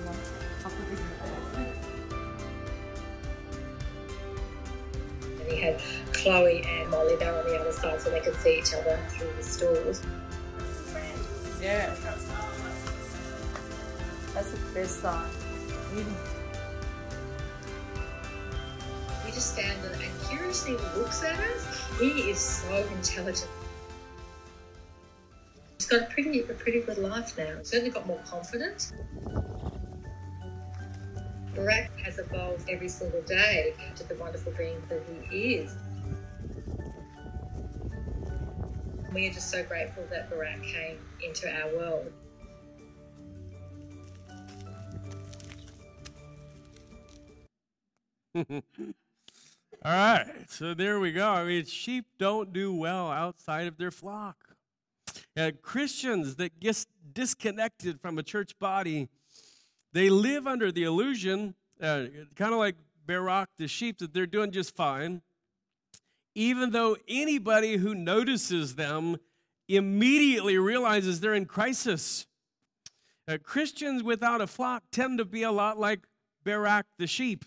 And 5.21 5.51
he 5.51 5.55
had 5.61 5.79
Chloe 6.13 6.63
and 6.65 6.89
Molly 6.89 7.15
there 7.17 7.37
on 7.37 7.45
the 7.45 7.55
other 7.55 7.71
side 7.71 8.01
so 8.01 8.09
they 8.09 8.19
could 8.19 8.35
see 8.37 8.57
each 8.57 8.73
other 8.73 8.99
through 9.09 9.31
the 9.37 9.43
stores. 9.43 10.01
Yeah. 11.61 11.93
That's 14.33 14.49
the 14.49 14.57
best 14.73 14.99
sign. 15.01 15.29
He 19.25 19.31
just 19.31 19.53
stands 19.53 19.78
and 20.49 20.79
looks 20.97 21.23
at 21.23 21.39
us. 21.39 21.99
He 21.99 22.07
is 22.31 22.39
so 22.39 22.87
intelligent. 22.87 23.49
He's 25.77 25.85
got 25.87 26.01
a 26.01 26.05
pretty, 26.05 26.39
a 26.41 26.53
pretty 26.53 26.81
good 26.81 26.97
life 26.97 27.37
now. 27.37 27.57
He's 27.59 27.69
Certainly 27.69 27.91
got 27.91 28.07
more 28.07 28.19
confidence. 28.25 28.91
Baarack 31.53 31.89
has 32.03 32.17
evolved 32.17 32.67
every 32.67 32.89
single 32.89 33.21
day 33.21 33.75
into 33.87 34.03
the 34.05 34.15
wonderful 34.15 34.51
being 34.57 34.81
that 34.89 35.03
he 35.29 35.55
is. 35.55 35.75
We 39.13 39.27
are 39.27 39.31
just 39.31 39.51
so 39.51 39.63
grateful 39.63 40.03
that 40.09 40.31
Baarack 40.31 40.63
came 40.63 40.97
into 41.23 41.47
our 41.53 41.75
world. 41.75 42.11
All 49.85 49.93
right, 49.93 50.27
so 50.49 50.73
there 50.73 50.99
we 50.99 51.13
go. 51.13 51.29
I 51.29 51.45
mean, 51.45 51.63
sheep 51.63 52.03
don't 52.17 52.51
do 52.51 52.73
well 52.73 53.09
outside 53.09 53.65
of 53.65 53.77
their 53.77 53.91
flock. 53.91 54.35
And 55.37 55.61
Christians 55.61 56.35
that 56.35 56.59
get 56.59 56.85
disconnected 57.13 58.01
from 58.01 58.17
a 58.17 58.23
church 58.23 58.59
body, 58.59 59.07
they 59.93 60.09
live 60.09 60.47
under 60.47 60.69
the 60.69 60.83
illusion, 60.83 61.55
uh, 61.81 62.07
kind 62.35 62.51
of 62.51 62.59
like 62.59 62.75
Baarack, 63.07 63.47
the 63.57 63.69
sheep, 63.69 63.99
that 63.99 64.13
they're 64.13 64.27
doing 64.27 64.51
just 64.51 64.75
fine, 64.75 65.21
even 66.35 66.71
though 66.71 66.97
anybody 67.07 67.77
who 67.77 67.95
notices 67.95 68.75
them 68.75 69.15
immediately 69.69 70.57
realizes 70.57 71.21
they're 71.21 71.33
in 71.33 71.45
crisis. 71.45 72.27
Uh, 73.29 73.37
Christians 73.41 74.03
without 74.03 74.41
a 74.41 74.47
flock 74.47 74.83
tend 74.91 75.19
to 75.19 75.25
be 75.25 75.43
a 75.43 75.53
lot 75.53 75.79
like 75.79 76.01
Baarack, 76.43 76.83
the 76.97 77.07
sheep 77.07 77.45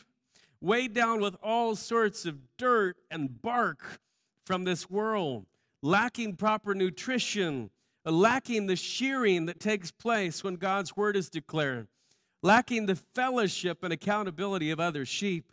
weighed 0.63 0.95
down 0.95 1.21
with 1.21 1.37
all 1.43 1.75
sorts 1.75 2.25
of 2.25 2.39
dirt 2.57 2.97
and 3.11 3.43
bark 3.43 4.01
from 4.47 4.65
this 4.65 4.89
world, 4.89 5.45
lacking 5.83 6.37
proper 6.37 6.75
nutrition, 6.75 7.71
lacking 8.05 8.67
the 8.67 8.77
shearing 8.77 9.47
that 9.47 9.61
takes 9.61 9.91
place 9.91 10.43
when 10.43 10.55
God's 10.55 10.97
word 10.97 11.17
is 11.17 11.29
declared, 11.29 11.89
lacking 12.43 12.87
the 12.87 12.97
fellowship 12.97 13.83
and 13.83 13.93
accountability 13.93 14.71
of 14.71 14.79
other 14.79 15.05
sheep, 15.05 15.53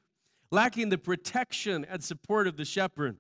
lacking 0.52 0.90
the 0.90 0.98
protection 0.98 1.86
and 1.90 2.04
support 2.04 2.48
of 2.48 2.56
the 2.56 2.66
shepherd. 2.66 3.18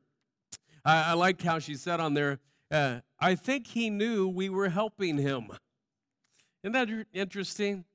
I, 0.86 1.12
I 1.12 1.13
liked 1.13 1.41
how 1.41 1.60
she 1.60 1.74
said 1.74 2.00
on 2.00 2.13
there, 2.13 2.39
uh, 2.72 3.00
I 3.19 3.34
think 3.34 3.67
he 3.67 3.89
knew 3.89 4.27
we 4.27 4.48
were 4.48 4.69
helping 4.69 5.17
him. 5.17 5.50
Isn't 6.63 6.74
that 6.74 7.05
interesting? 7.13 7.86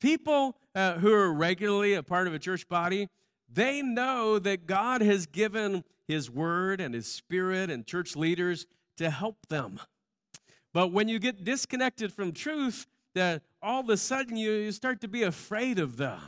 People 0.00 0.56
uh, 0.74 0.94
who 0.94 1.12
are 1.12 1.32
regularly 1.32 1.94
a 1.94 2.02
part 2.02 2.26
of 2.26 2.34
a 2.34 2.38
church 2.38 2.68
body, 2.68 3.08
they 3.52 3.82
know 3.82 4.38
that 4.38 4.66
God 4.66 5.00
has 5.00 5.26
given 5.26 5.84
His 6.06 6.30
Word 6.30 6.80
and 6.80 6.94
His 6.94 7.06
Spirit 7.06 7.70
and 7.70 7.86
church 7.86 8.16
leaders 8.16 8.66
to 8.96 9.10
help 9.10 9.46
them. 9.48 9.80
But 10.72 10.92
when 10.92 11.08
you 11.08 11.18
get 11.18 11.44
disconnected 11.44 12.12
from 12.12 12.32
truth, 12.32 12.86
that 13.14 13.42
all 13.62 13.80
of 13.80 13.88
a 13.88 13.96
sudden 13.96 14.36
you, 14.36 14.70
start 14.72 15.00
to 15.00 15.08
be 15.08 15.22
afraid 15.22 15.78
of 15.78 15.96
that. 15.98 16.20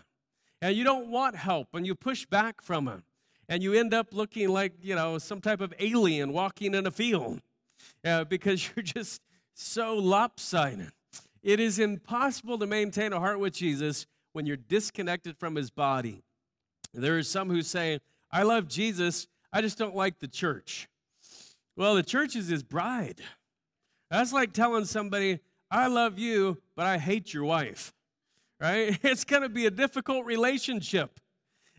And 0.62 0.76
you 0.76 0.85
don't 0.85 1.08
want 1.08 1.37
help 1.37 1.68
and 1.75 1.87
you 1.87 1.94
push 1.94 2.25
back 2.25 2.62
from 2.62 2.88
it. 2.88 3.00
And 3.49 3.62
you 3.62 3.75
end 3.75 3.92
up 3.92 4.08
looking 4.12 4.49
like, 4.49 4.73
you 4.80 4.94
know, 4.94 5.18
some 5.18 5.40
type 5.40 5.61
of 5.61 5.75
alien 5.78 6.32
walking 6.32 6.75
in 6.75 6.87
a 6.87 6.90
field 6.90 7.40
uh, 8.04 8.25
because 8.25 8.70
you're 8.76 8.82
just 8.82 9.20
so 9.54 9.94
lopsided. 9.96 10.92
It 11.42 11.61
is 11.61 11.78
impossible 11.78 12.58
to 12.58 12.66
maintain 12.66 13.12
a 13.12 13.20
heart 13.20 13.38
with 13.38 13.52
Jesus 13.52 14.06
when 14.32 14.46
you're 14.46 14.56
disconnected 14.56 15.38
from 15.38 15.54
his 15.54 15.70
body. 15.70 16.23
There 16.97 17.19
are 17.19 17.23
some 17.23 17.50
who 17.50 17.62
say, 17.62 18.00
I 18.31 18.43
love 18.43 18.69
Jesus, 18.69 19.26
I 19.53 19.61
just 19.61 19.79
don't 19.79 19.95
like 19.95 20.19
the 20.19 20.29
church. 20.29 20.88
Well, 21.76 21.95
the 21.95 22.03
church 22.03 22.35
is 22.35 22.49
his 22.49 22.62
bride. 22.62 23.21
That's 24.11 24.33
like 24.33 24.53
telling 24.53 24.87
somebody, 24.87 25.41
I 25.71 25.88
love 25.88 26.19
you, 26.19 26.59
but 26.75 26.87
I 26.87 26.99
hate 26.99 27.35
your 27.35 27.45
wife, 27.45 27.93
right? 28.61 28.99
It's 29.05 29.25
going 29.25 29.43
to 29.43 29.49
be 29.49 29.67
a 29.67 29.71
difficult 29.71 30.25
relationship. 30.25 31.21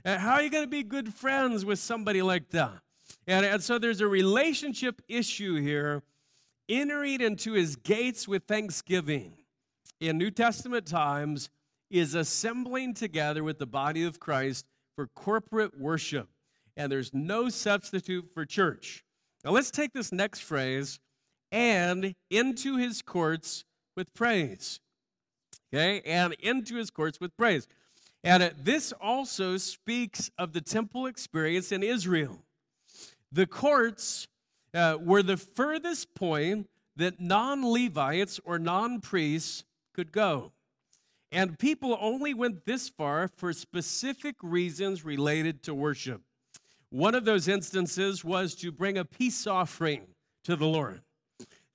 And 0.06 0.22
how 0.22 0.34
are 0.34 0.42
you 0.42 0.50
going 0.50 0.64
to 0.64 0.70
be 0.70 0.84
good 0.84 1.14
friends 1.14 1.66
with 1.66 1.80
somebody 1.80 2.22
like 2.22 2.50
that? 2.52 2.80
And, 3.26 3.46
and 3.46 3.64
so 3.64 3.80
there's 3.80 4.02
a 4.02 4.08
relationship 4.08 5.02
issue 5.08 5.56
here. 5.56 6.04
Entering 6.70 7.22
into 7.22 7.54
his 7.54 7.78
gates 7.78 8.28
with 8.28 8.44
thanksgiving 8.44 9.34
in 10.02 10.18
New 10.18 10.32
Testament 10.32 10.86
times 10.86 11.50
is 11.90 12.14
assembling 12.14 12.94
together 12.94 13.42
with 13.44 13.58
the 13.58 13.66
body 13.66 14.04
of 14.04 14.20
Christ 14.20 14.66
for 14.98 15.08
corporate 15.08 15.80
worship, 15.80 16.28
and 16.76 16.92
there's 16.92 17.14
no 17.14 17.50
substitute 17.50 18.26
for 18.34 18.46
church. 18.46 19.06
Now 19.46 19.52
let's 19.52 19.70
take 19.70 19.94
this 19.94 20.12
next 20.12 20.40
phrase 20.40 21.00
and 21.52 22.16
into 22.32 22.78
his 22.78 23.04
courts 23.04 23.64
with 23.96 24.12
praise. 24.16 24.80
Okay, 25.72 26.02
and 26.04 26.34
into 26.40 26.76
his 26.76 26.90
courts 26.90 27.20
with 27.20 27.36
praise. 27.38 27.68
And 28.24 28.42
uh, 28.42 28.50
this 28.58 28.92
also 29.00 29.58
speaks 29.58 30.32
of 30.38 30.54
the 30.54 30.62
temple 30.62 31.06
experience 31.06 31.72
in 31.72 31.84
Israel. 31.84 32.40
The 33.32 33.46
courts 33.46 34.28
uh, 34.74 34.98
were 35.00 35.22
the 35.22 35.38
furthest 35.38 36.16
point 36.16 36.70
that 36.96 37.22
non 37.22 37.72
Levites 37.72 38.40
or 38.44 38.58
non 38.58 39.00
priests 39.00 39.64
could 39.94 40.12
go. 40.12 40.54
And 41.32 41.60
people 41.60 41.98
only 42.00 42.34
went 42.34 42.66
this 42.66 42.90
far 42.90 43.28
for 43.28 43.52
specific 43.52 44.36
reasons 44.42 45.04
related 45.04 45.62
to 45.64 45.74
worship. 45.74 46.22
One 46.90 47.16
of 47.16 47.26
those 47.26 47.48
instances 47.48 48.24
was 48.24 48.56
to 48.56 48.72
bring 48.72 48.98
a 48.98 49.04
peace 49.04 49.46
offering 49.46 50.08
to 50.46 50.56
the 50.56 50.68
Lord. 50.68 51.02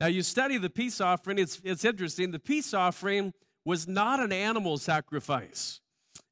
Now, 0.01 0.07
you 0.07 0.23
study 0.23 0.57
the 0.57 0.71
peace 0.71 1.01
offering, 1.01 1.39
it's, 1.39 1.61
it's 1.63 1.85
interesting. 1.85 2.31
The 2.31 2.39
peace 2.39 2.75
offering 2.75 3.35
was 3.65 3.87
not 3.87 4.21
an 4.21 4.33
animal 4.33 4.79
sacrifice, 4.79 5.81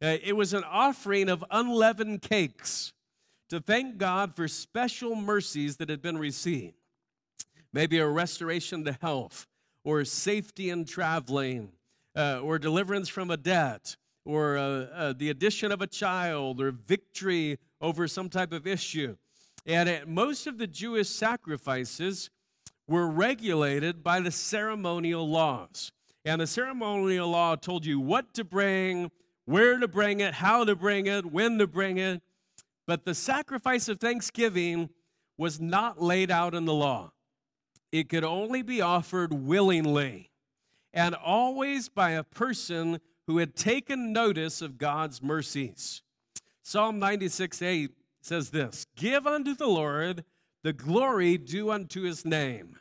uh, 0.02 0.16
it 0.22 0.34
was 0.34 0.54
an 0.54 0.64
offering 0.64 1.28
of 1.28 1.44
unleavened 1.50 2.22
cakes 2.22 2.92
to 3.50 3.60
thank 3.60 3.98
God 3.98 4.34
for 4.34 4.48
special 4.48 5.14
mercies 5.14 5.76
that 5.76 5.90
had 5.90 6.00
been 6.00 6.16
received. 6.16 6.74
Maybe 7.72 7.98
a 7.98 8.06
restoration 8.06 8.84
to 8.84 8.92
health, 9.00 9.46
or 9.84 10.04
safety 10.04 10.70
in 10.70 10.84
traveling, 10.84 11.72
uh, 12.16 12.40
or 12.42 12.58
deliverance 12.58 13.08
from 13.08 13.30
a 13.30 13.36
debt, 13.36 13.96
or 14.24 14.58
uh, 14.58 14.62
uh, 14.62 15.14
the 15.16 15.30
addition 15.30 15.72
of 15.72 15.80
a 15.80 15.86
child, 15.86 16.60
or 16.60 16.70
victory 16.70 17.58
over 17.80 18.06
some 18.06 18.28
type 18.28 18.52
of 18.52 18.66
issue. 18.66 19.16
And 19.66 20.06
most 20.06 20.46
of 20.46 20.58
the 20.58 20.66
Jewish 20.66 21.08
sacrifices 21.08 22.30
were 22.88 23.06
regulated 23.06 24.02
by 24.02 24.20
the 24.20 24.30
ceremonial 24.30 25.28
laws. 25.28 25.92
And 26.24 26.40
the 26.40 26.46
ceremonial 26.46 27.28
law 27.28 27.56
told 27.56 27.86
you 27.86 28.00
what 28.00 28.34
to 28.34 28.44
bring, 28.44 29.10
where 29.44 29.78
to 29.78 29.88
bring 29.88 30.20
it, 30.20 30.34
how 30.34 30.64
to 30.64 30.74
bring 30.74 31.06
it, 31.06 31.26
when 31.26 31.58
to 31.58 31.66
bring 31.66 31.98
it. 31.98 32.22
But 32.86 33.04
the 33.04 33.14
sacrifice 33.14 33.88
of 33.88 34.00
thanksgiving 34.00 34.90
was 35.38 35.60
not 35.60 36.02
laid 36.02 36.30
out 36.30 36.54
in 36.54 36.64
the 36.64 36.74
law. 36.74 37.12
It 37.92 38.08
could 38.08 38.24
only 38.24 38.62
be 38.62 38.80
offered 38.80 39.32
willingly 39.32 40.29
and 40.92 41.14
always 41.14 41.88
by 41.88 42.10
a 42.10 42.24
person 42.24 43.00
who 43.26 43.38
had 43.38 43.54
taken 43.54 44.12
notice 44.12 44.60
of 44.60 44.78
God's 44.78 45.22
mercies. 45.22 46.02
Psalm 46.62 46.98
96 46.98 47.62
8 47.62 47.90
says 48.20 48.50
this 48.50 48.86
Give 48.96 49.26
unto 49.26 49.54
the 49.54 49.66
Lord 49.66 50.24
the 50.62 50.72
glory 50.72 51.38
due 51.38 51.70
unto 51.70 52.02
his 52.02 52.24
name. 52.24 52.78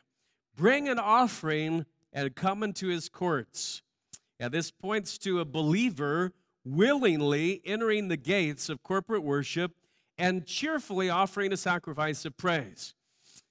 Bring 0.56 0.90
an 0.90 1.00
offering 1.00 1.86
and 2.12 2.36
come 2.36 2.64
into 2.64 2.88
his 2.88 3.10
courts. 3.10 3.82
And 4.40 4.54
this 4.54 4.72
points 4.72 5.18
to 5.20 5.40
a 5.40 5.46
believer 5.46 6.34
willingly 6.66 7.62
entering 7.66 8.08
the 8.08 8.18
gates 8.18 8.70
of 8.70 8.84
corporate 8.84 9.24
worship 9.24 9.72
and 10.18 10.46
cheerfully 10.46 11.10
offering 11.10 11.54
a 11.54 11.58
sacrifice 11.58 12.26
of 12.26 12.38
praise. 12.38 12.94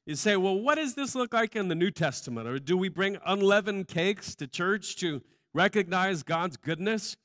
You 0.09 0.15
say, 0.15 0.37
well, 0.37 0.59
what 0.59 0.77
does 0.77 0.95
this 0.95 1.15
look 1.15 1.35
like 1.35 1.55
in 1.55 1.69
the 1.69 1.75
New 1.75 1.91
Testament? 1.91 2.49
Or 2.49 2.59
do 2.59 2.79
we 2.79 2.88
bring 2.88 3.19
unleavened 3.27 3.88
cakes 3.88 4.35
to 4.37 4.47
church 4.47 4.97
to 5.00 5.21
recognize 5.53 6.23
God's 6.23 6.57
goodness? 6.57 7.19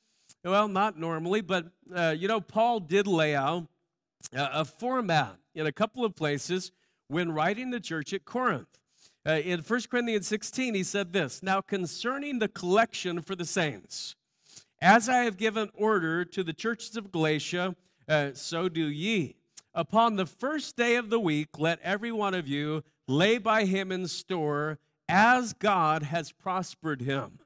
Well, 0.44 0.68
not 0.68 0.98
normally, 0.98 1.40
but 1.40 1.68
uh, 1.96 2.14
you 2.14 2.28
know, 2.28 2.42
Paul 2.42 2.80
did 2.80 3.06
lay 3.06 3.34
out 3.34 3.68
a 4.34 4.66
format 4.66 5.36
in 5.54 5.66
a 5.66 5.72
couple 5.72 6.04
of 6.04 6.14
places 6.14 6.72
when 7.08 7.32
writing 7.32 7.70
the 7.70 7.80
church 7.80 8.12
at 8.12 8.26
Corinth. 8.26 8.78
Uh, 9.26 9.40
in 9.42 9.60
1 9.60 9.80
Corinthians 9.90 10.26
16, 10.26 10.74
he 10.74 10.82
said 10.82 11.14
this 11.14 11.42
Now 11.42 11.62
concerning 11.62 12.38
the 12.38 12.48
collection 12.48 13.22
for 13.22 13.34
the 13.34 13.46
saints, 13.46 14.14
as 14.82 15.08
I 15.08 15.20
have 15.20 15.38
given 15.38 15.70
order 15.72 16.22
to 16.26 16.44
the 16.44 16.52
churches 16.52 16.98
of 16.98 17.10
Galatia, 17.10 17.76
uh, 18.06 18.32
so 18.34 18.68
do 18.68 18.84
ye. 18.84 19.36
Upon 19.76 20.14
the 20.14 20.26
first 20.26 20.76
day 20.76 20.94
of 20.94 21.10
the 21.10 21.18
week, 21.18 21.58
let 21.58 21.80
every 21.82 22.12
one 22.12 22.32
of 22.32 22.46
you 22.46 22.84
lay 23.08 23.38
by 23.38 23.64
him 23.64 23.90
in 23.90 24.06
store 24.06 24.78
as 25.08 25.52
God 25.52 26.04
has 26.04 26.30
prospered 26.30 27.02
him. 27.02 27.40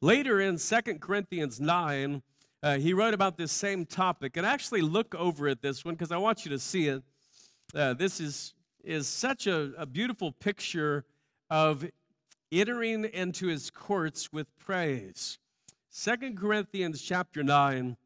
Later 0.00 0.40
in 0.40 0.56
2 0.56 0.80
Corinthians 0.98 1.60
9, 1.60 2.22
uh, 2.62 2.78
he 2.78 2.94
wrote 2.94 3.12
about 3.12 3.36
this 3.36 3.52
same 3.52 3.84
topic. 3.84 4.38
And 4.38 4.46
actually, 4.46 4.80
look 4.80 5.14
over 5.14 5.46
at 5.46 5.60
this 5.60 5.84
one 5.84 5.94
because 5.94 6.10
I 6.10 6.16
want 6.16 6.46
you 6.46 6.50
to 6.52 6.58
see 6.58 6.88
it. 6.88 7.02
Uh, 7.74 7.92
this 7.92 8.18
is 8.18 8.54
is 8.82 9.06
such 9.06 9.46
a, 9.46 9.72
a 9.76 9.84
beautiful 9.84 10.32
picture 10.32 11.04
of 11.50 11.84
entering 12.50 13.04
into 13.04 13.48
his 13.48 13.70
courts 13.70 14.32
with 14.32 14.46
praise. 14.58 15.38
Second 15.90 16.38
Corinthians 16.38 17.02
chapter 17.02 17.42
9, 17.42 17.98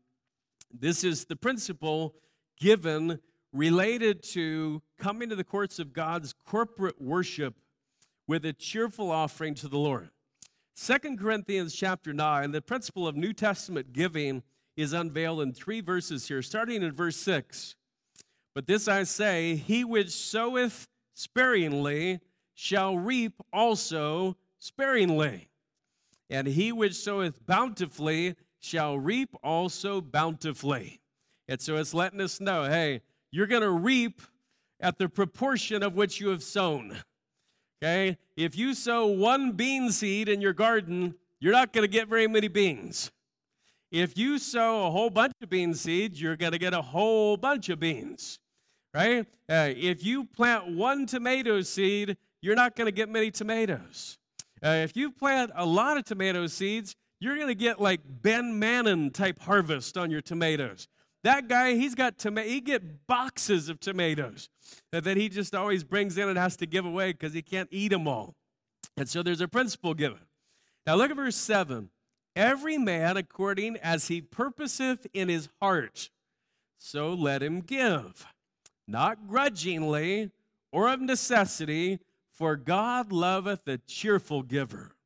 this 0.72 1.04
is 1.04 1.26
the 1.26 1.36
principle 1.36 2.16
given 2.58 3.20
related 3.52 4.22
to 4.22 4.82
coming 4.98 5.28
to 5.28 5.36
the 5.36 5.44
courts 5.44 5.78
of 5.78 5.92
God's 5.92 6.34
corporate 6.46 7.00
worship 7.00 7.54
with 8.26 8.44
a 8.44 8.52
cheerful 8.52 9.10
offering 9.10 9.54
to 9.56 9.68
the 9.68 9.78
Lord. 9.78 10.10
Second 10.74 11.18
Corinthians 11.18 11.74
chapter 11.74 12.12
9, 12.12 12.50
the 12.52 12.62
principle 12.62 13.06
of 13.06 13.14
New 13.14 13.32
Testament 13.32 13.92
giving 13.92 14.42
is 14.76 14.92
unveiled 14.92 15.42
in 15.42 15.52
three 15.52 15.80
verses 15.80 16.28
here, 16.28 16.40
starting 16.40 16.82
in 16.82 16.92
verse 16.92 17.16
6. 17.16 17.76
But 18.54 18.66
this 18.66 18.88
I 18.88 19.02
say, 19.02 19.56
he 19.56 19.84
which 19.84 20.10
soweth 20.10 20.88
sparingly 21.14 22.20
shall 22.54 22.96
reap 22.96 23.40
also 23.52 24.36
sparingly. 24.58 25.48
And 26.30 26.46
he 26.46 26.72
which 26.72 26.94
soweth 26.94 27.44
bountifully 27.44 28.36
shall 28.58 28.98
reap 28.98 29.34
also 29.42 30.00
bountifully. 30.00 31.00
And 31.48 31.60
so 31.60 31.76
it's 31.76 31.92
letting 31.92 32.20
us 32.20 32.40
know 32.40 32.64
hey, 32.64 33.02
you're 33.32 33.48
going 33.48 33.62
to 33.62 33.70
reap 33.70 34.22
at 34.78 34.98
the 34.98 35.08
proportion 35.08 35.82
of 35.82 35.94
which 35.94 36.20
you 36.20 36.28
have 36.28 36.42
sown. 36.42 36.98
Okay? 37.82 38.18
If 38.36 38.56
you 38.56 38.74
sow 38.74 39.06
one 39.06 39.52
bean 39.52 39.90
seed 39.90 40.28
in 40.28 40.40
your 40.40 40.52
garden, 40.52 41.16
you're 41.40 41.52
not 41.52 41.72
going 41.72 41.82
to 41.82 41.88
get 41.88 42.08
very 42.08 42.28
many 42.28 42.48
beans. 42.48 43.10
If 43.90 44.16
you 44.16 44.38
sow 44.38 44.86
a 44.86 44.90
whole 44.90 45.10
bunch 45.10 45.32
of 45.42 45.50
bean 45.50 45.74
seeds, 45.74 46.20
you're 46.20 46.36
going 46.36 46.52
to 46.52 46.58
get 46.58 46.72
a 46.72 46.82
whole 46.82 47.36
bunch 47.36 47.68
of 47.68 47.80
beans, 47.80 48.38
right? 48.94 49.26
Uh, 49.48 49.70
if 49.76 50.04
you 50.04 50.24
plant 50.24 50.74
one 50.74 51.04
tomato 51.06 51.60
seed, 51.60 52.16
you're 52.40 52.54
not 52.54 52.76
going 52.76 52.86
to 52.86 52.92
get 52.92 53.08
many 53.08 53.30
tomatoes. 53.30 54.18
Uh, 54.64 54.68
if 54.68 54.96
you 54.96 55.10
plant 55.10 55.50
a 55.54 55.66
lot 55.66 55.96
of 55.96 56.04
tomato 56.04 56.46
seeds, 56.46 56.94
you're 57.20 57.36
going 57.36 57.48
to 57.48 57.54
get 57.54 57.80
like 57.80 58.00
Ben 58.04 58.58
Mannon 58.58 59.10
type 59.10 59.40
harvest 59.40 59.98
on 59.98 60.10
your 60.10 60.22
tomatoes. 60.22 60.88
That 61.24 61.48
guy, 61.48 61.74
he's 61.74 61.94
got 61.94 62.18
tomato, 62.18 62.48
he 62.48 62.60
get 62.60 63.06
boxes 63.06 63.68
of 63.68 63.78
tomatoes 63.78 64.48
that 64.90 65.16
he 65.16 65.28
just 65.28 65.54
always 65.54 65.84
brings 65.84 66.18
in 66.18 66.28
and 66.28 66.36
has 66.36 66.56
to 66.56 66.66
give 66.66 66.84
away 66.84 67.12
because 67.12 67.32
he 67.32 67.42
can't 67.42 67.68
eat 67.70 67.88
them 67.88 68.08
all. 68.08 68.34
And 68.96 69.08
so 69.08 69.22
there's 69.22 69.40
a 69.40 69.48
principle 69.48 69.94
given. 69.94 70.18
Now 70.86 70.96
look 70.96 71.10
at 71.10 71.16
verse 71.16 71.36
7. 71.36 71.90
Every 72.34 72.78
man 72.78 73.16
according 73.16 73.76
as 73.76 74.08
he 74.08 74.20
purposeth 74.20 75.06
in 75.12 75.28
his 75.28 75.48
heart, 75.60 76.10
so 76.78 77.12
let 77.12 77.42
him 77.42 77.60
give, 77.60 78.26
not 78.88 79.28
grudgingly 79.28 80.30
or 80.72 80.88
of 80.88 81.00
necessity, 81.00 82.00
for 82.32 82.56
God 82.56 83.12
loveth 83.12 83.68
a 83.68 83.78
cheerful 83.78 84.42
giver. 84.42 84.96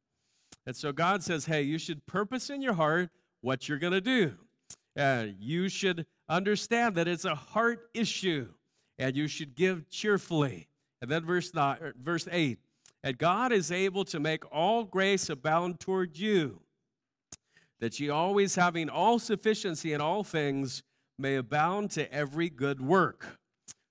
And 0.64 0.76
so 0.76 0.92
God 0.92 1.22
says, 1.22 1.46
hey, 1.46 1.62
you 1.62 1.78
should 1.78 2.06
purpose 2.06 2.48
in 2.48 2.62
your 2.62 2.74
heart 2.74 3.10
what 3.40 3.68
you're 3.68 3.78
going 3.78 3.92
to 3.92 4.00
do. 4.00 4.34
Uh, 4.96 5.26
you 5.38 5.68
should 5.68 6.06
understand 6.28 6.94
that 6.94 7.06
it's 7.06 7.24
a 7.24 7.34
heart 7.34 7.90
issue, 7.94 8.48
and 8.98 9.16
you 9.16 9.28
should 9.28 9.54
give 9.54 9.88
cheerfully. 9.90 10.68
And 11.02 11.10
then 11.10 11.24
verse, 11.24 11.52
nine, 11.54 11.92
verse 12.02 12.26
8 12.30 12.58
And 13.04 13.18
God 13.18 13.52
is 13.52 13.70
able 13.70 14.04
to 14.06 14.18
make 14.18 14.50
all 14.52 14.84
grace 14.84 15.28
abound 15.28 15.80
toward 15.80 16.18
you 16.18 16.60
that 17.80 18.00
ye 18.00 18.08
always 18.08 18.54
having 18.54 18.88
all 18.88 19.18
sufficiency 19.18 19.92
in 19.92 20.00
all 20.00 20.24
things 20.24 20.82
may 21.18 21.36
abound 21.36 21.90
to 21.92 22.12
every 22.12 22.48
good 22.48 22.80
work. 22.80 23.38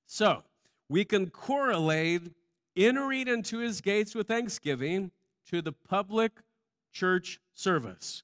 So, 0.08 0.44
we 0.90 1.06
can 1.06 1.30
correlate 1.30 2.32
entering 2.76 3.28
into 3.28 3.60
his 3.60 3.82
gates 3.82 4.14
with 4.14 4.28
thanksgiving 4.28 5.12
to 5.50 5.62
the 5.62 5.72
public 5.72 6.32
church 6.92 7.40
service. 7.54 8.24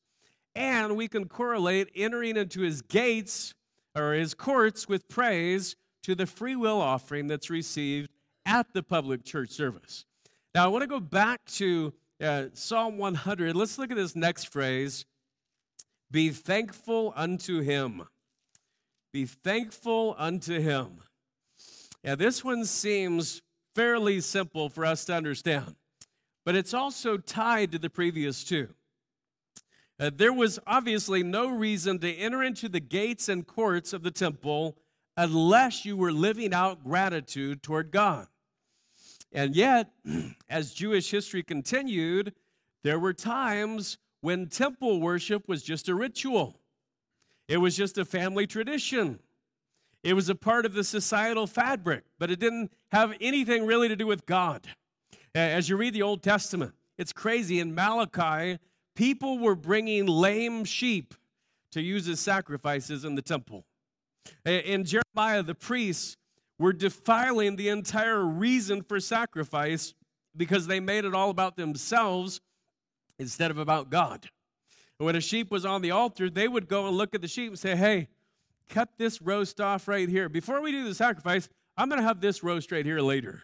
And 0.55 0.97
we 0.97 1.07
can 1.07 1.27
correlate 1.27 1.89
entering 1.95 2.37
into 2.37 2.61
his 2.61 2.81
gates 2.81 3.53
or 3.95 4.13
his 4.13 4.33
courts 4.33 4.87
with 4.87 5.07
praise 5.07 5.75
to 6.03 6.15
the 6.15 6.25
free 6.25 6.55
will 6.55 6.81
offering 6.81 7.27
that's 7.27 7.49
received 7.49 8.09
at 8.45 8.73
the 8.73 8.83
public 8.83 9.23
church 9.23 9.51
service. 9.51 10.05
Now, 10.53 10.65
I 10.65 10.67
want 10.67 10.81
to 10.81 10.87
go 10.87 10.99
back 10.99 11.45
to 11.53 11.93
uh, 12.21 12.45
Psalm 12.53 12.97
100. 12.97 13.55
Let's 13.55 13.77
look 13.77 13.91
at 13.91 13.97
this 13.97 14.15
next 14.15 14.45
phrase 14.45 15.05
be 16.09 16.29
thankful 16.29 17.13
unto 17.15 17.61
him. 17.61 18.03
Be 19.13 19.25
thankful 19.25 20.15
unto 20.17 20.59
him. 20.59 20.99
Yeah, 22.03 22.15
this 22.15 22.43
one 22.43 22.65
seems 22.65 23.41
fairly 23.75 24.19
simple 24.19 24.69
for 24.69 24.85
us 24.85 25.05
to 25.05 25.13
understand, 25.13 25.75
but 26.45 26.55
it's 26.55 26.73
also 26.73 27.15
tied 27.17 27.71
to 27.71 27.79
the 27.79 27.89
previous 27.89 28.43
two. 28.43 28.67
Uh, 30.01 30.09
there 30.11 30.33
was 30.33 30.57
obviously 30.65 31.21
no 31.21 31.47
reason 31.47 31.99
to 31.99 32.11
enter 32.11 32.41
into 32.41 32.67
the 32.67 32.79
gates 32.79 33.29
and 33.29 33.45
courts 33.45 33.93
of 33.93 34.01
the 34.01 34.09
temple 34.09 34.75
unless 35.15 35.85
you 35.85 35.95
were 35.95 36.11
living 36.11 36.55
out 36.55 36.83
gratitude 36.83 37.61
toward 37.61 37.91
God. 37.91 38.25
And 39.31 39.55
yet, 39.55 39.91
as 40.49 40.73
Jewish 40.73 41.11
history 41.11 41.43
continued, 41.43 42.33
there 42.83 42.97
were 42.97 43.13
times 43.13 43.99
when 44.21 44.47
temple 44.47 44.99
worship 44.99 45.47
was 45.47 45.61
just 45.61 45.87
a 45.87 45.93
ritual, 45.93 46.59
it 47.47 47.57
was 47.57 47.77
just 47.77 47.97
a 47.99 48.05
family 48.05 48.47
tradition. 48.47 49.19
It 50.03 50.15
was 50.15 50.29
a 50.29 50.35
part 50.35 50.65
of 50.65 50.73
the 50.73 50.83
societal 50.83 51.45
fabric, 51.45 52.05
but 52.17 52.31
it 52.31 52.39
didn't 52.39 52.71
have 52.91 53.13
anything 53.21 53.67
really 53.67 53.87
to 53.87 53.95
do 53.95 54.07
with 54.07 54.25
God. 54.25 54.65
As 55.35 55.69
you 55.69 55.77
read 55.77 55.93
the 55.93 56.01
Old 56.01 56.23
Testament, 56.23 56.73
it's 56.97 57.13
crazy. 57.13 57.59
In 57.59 57.75
Malachi, 57.75 58.57
people 58.95 59.39
were 59.39 59.55
bringing 59.55 60.05
lame 60.05 60.63
sheep 60.65 61.13
to 61.71 61.81
use 61.81 62.07
as 62.07 62.19
sacrifices 62.19 63.05
in 63.05 63.15
the 63.15 63.21
temple. 63.21 63.65
And 64.45 64.85
Jeremiah, 64.85 65.43
the 65.43 65.55
priests 65.55 66.17
were 66.59 66.73
defiling 66.73 67.55
the 67.55 67.69
entire 67.69 68.23
reason 68.23 68.83
for 68.83 68.99
sacrifice 68.99 69.93
because 70.35 70.67
they 70.67 70.79
made 70.79 71.05
it 71.05 71.15
all 71.15 71.29
about 71.29 71.57
themselves 71.57 72.39
instead 73.17 73.51
of 73.51 73.57
about 73.57 73.89
God. 73.89 74.29
When 74.97 75.15
a 75.15 75.21
sheep 75.21 75.49
was 75.49 75.65
on 75.65 75.81
the 75.81 75.91
altar, 75.91 76.29
they 76.29 76.47
would 76.47 76.67
go 76.67 76.87
and 76.87 76.95
look 76.95 77.15
at 77.15 77.21
the 77.21 77.27
sheep 77.27 77.49
and 77.49 77.59
say, 77.59 77.75
Hey, 77.75 78.07
cut 78.69 78.89
this 78.97 79.21
roast 79.21 79.59
off 79.59 79.87
right 79.87 80.07
here. 80.07 80.29
Before 80.29 80.61
we 80.61 80.71
do 80.71 80.83
the 80.83 80.93
sacrifice, 80.93 81.49
I'm 81.75 81.89
going 81.89 81.99
to 81.99 82.07
have 82.07 82.21
this 82.21 82.43
roast 82.43 82.71
right 82.71 82.85
here 82.85 82.99
later. 82.99 83.43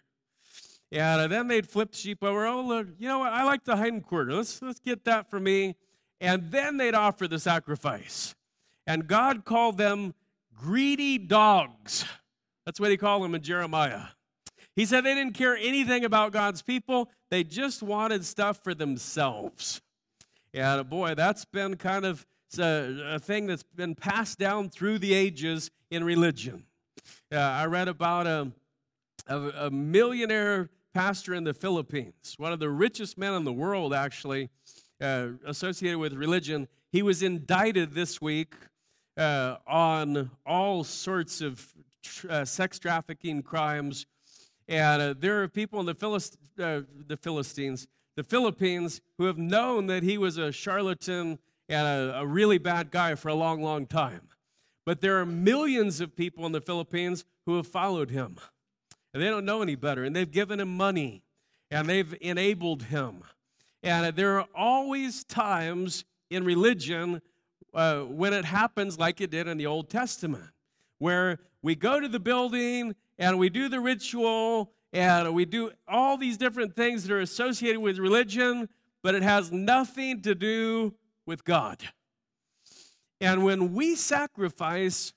And 0.90 1.30
then 1.30 1.48
they'd 1.48 1.68
flip 1.68 1.94
sheep 1.94 2.22
over. 2.24 2.46
Oh, 2.46 2.62
look, 2.62 2.86
you 2.98 3.08
know 3.08 3.18
what? 3.18 3.32
I 3.32 3.44
like 3.44 3.64
the 3.64 3.76
hind 3.76 4.06
quarter. 4.06 4.32
Let's, 4.32 4.62
let's 4.62 4.80
get 4.80 5.04
that 5.04 5.28
for 5.30 5.38
me. 5.38 5.76
And 6.20 6.50
then 6.50 6.78
they'd 6.78 6.94
offer 6.94 7.28
the 7.28 7.38
sacrifice. 7.38 8.34
And 8.86 9.06
God 9.06 9.44
called 9.44 9.76
them 9.76 10.14
greedy 10.54 11.18
dogs. 11.18 12.04
That's 12.64 12.80
what 12.80 12.90
he 12.90 12.96
called 12.96 13.22
them 13.22 13.34
in 13.34 13.42
Jeremiah. 13.42 14.02
He 14.74 14.86
said 14.86 15.04
they 15.04 15.14
didn't 15.14 15.34
care 15.34 15.56
anything 15.56 16.04
about 16.04 16.32
God's 16.32 16.62
people, 16.62 17.10
they 17.30 17.44
just 17.44 17.82
wanted 17.82 18.24
stuff 18.24 18.62
for 18.62 18.74
themselves. 18.74 19.82
And 20.54 20.88
boy, 20.88 21.14
that's 21.14 21.44
been 21.44 21.76
kind 21.76 22.06
of 22.06 22.26
a, 22.58 23.14
a 23.14 23.18
thing 23.18 23.46
that's 23.46 23.62
been 23.62 23.94
passed 23.94 24.38
down 24.38 24.70
through 24.70 24.98
the 25.00 25.12
ages 25.12 25.70
in 25.90 26.04
religion. 26.04 26.64
Uh, 27.30 27.36
I 27.38 27.66
read 27.66 27.88
about 27.88 28.26
a, 28.26 28.52
a, 29.26 29.66
a 29.66 29.70
millionaire 29.70 30.70
pastor 30.98 31.32
in 31.32 31.44
the 31.44 31.54
Philippines, 31.54 32.34
one 32.38 32.52
of 32.52 32.58
the 32.58 32.68
richest 32.68 33.16
men 33.16 33.32
in 33.34 33.44
the 33.44 33.52
world, 33.52 33.94
actually, 33.94 34.50
uh, 35.00 35.28
associated 35.46 35.96
with 35.96 36.12
religion. 36.12 36.66
He 36.90 37.02
was 37.02 37.22
indicted 37.22 37.92
this 37.92 38.20
week 38.20 38.52
uh, 39.16 39.58
on 39.64 40.32
all 40.44 40.82
sorts 40.82 41.40
of 41.40 41.72
uh, 42.28 42.44
sex 42.44 42.80
trafficking 42.80 43.44
crimes 43.44 44.06
And 44.66 45.00
uh, 45.00 45.14
there 45.16 45.40
are 45.40 45.46
people 45.46 45.78
in 45.78 45.86
the, 45.86 45.94
Philist- 45.94 46.36
uh, 46.58 46.80
the 47.06 47.16
Philistines, 47.16 47.86
the 48.16 48.24
Philippines, 48.24 49.00
who 49.18 49.26
have 49.26 49.38
known 49.38 49.86
that 49.86 50.02
he 50.02 50.18
was 50.18 50.36
a 50.36 50.50
charlatan 50.50 51.38
and 51.68 51.86
a, 51.86 52.18
a 52.22 52.26
really 52.26 52.58
bad 52.58 52.90
guy 52.90 53.14
for 53.14 53.28
a 53.28 53.34
long, 53.34 53.62
long 53.62 53.86
time. 53.86 54.22
But 54.84 55.00
there 55.00 55.20
are 55.20 55.26
millions 55.26 56.00
of 56.00 56.16
people 56.16 56.44
in 56.44 56.50
the 56.50 56.60
Philippines 56.60 57.24
who 57.46 57.54
have 57.54 57.68
followed 57.68 58.10
him. 58.10 58.38
And 59.18 59.26
they 59.26 59.30
don't 59.30 59.44
know 59.44 59.62
any 59.62 59.74
better. 59.74 60.04
And 60.04 60.14
they've 60.14 60.30
given 60.30 60.60
him 60.60 60.76
money 60.76 61.24
and 61.72 61.88
they've 61.88 62.14
enabled 62.20 62.84
him. 62.84 63.24
And 63.82 64.14
there 64.14 64.38
are 64.38 64.46
always 64.54 65.24
times 65.24 66.04
in 66.30 66.44
religion 66.44 67.20
uh, 67.74 68.02
when 68.02 68.32
it 68.32 68.44
happens 68.44 68.96
like 68.96 69.20
it 69.20 69.32
did 69.32 69.48
in 69.48 69.58
the 69.58 69.66
Old 69.66 69.90
Testament, 69.90 70.50
where 70.98 71.40
we 71.62 71.74
go 71.74 71.98
to 71.98 72.06
the 72.06 72.20
building 72.20 72.94
and 73.18 73.40
we 73.40 73.48
do 73.48 73.68
the 73.68 73.80
ritual 73.80 74.70
and 74.92 75.34
we 75.34 75.44
do 75.44 75.72
all 75.88 76.16
these 76.16 76.36
different 76.36 76.76
things 76.76 77.02
that 77.02 77.12
are 77.12 77.18
associated 77.18 77.80
with 77.80 77.98
religion, 77.98 78.68
but 79.02 79.16
it 79.16 79.24
has 79.24 79.50
nothing 79.50 80.22
to 80.22 80.36
do 80.36 80.94
with 81.26 81.44
God. 81.44 81.82
And 83.20 83.42
when 83.42 83.74
we 83.74 83.96
sacrifice, 83.96 85.12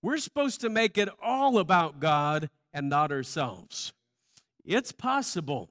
we're 0.00 0.16
supposed 0.16 0.62
to 0.62 0.70
make 0.70 0.96
it 0.96 1.10
all 1.22 1.58
about 1.58 2.00
God 2.00 2.48
and 2.76 2.90
not 2.90 3.10
ourselves. 3.10 3.94
It's 4.62 4.92
possible 4.92 5.70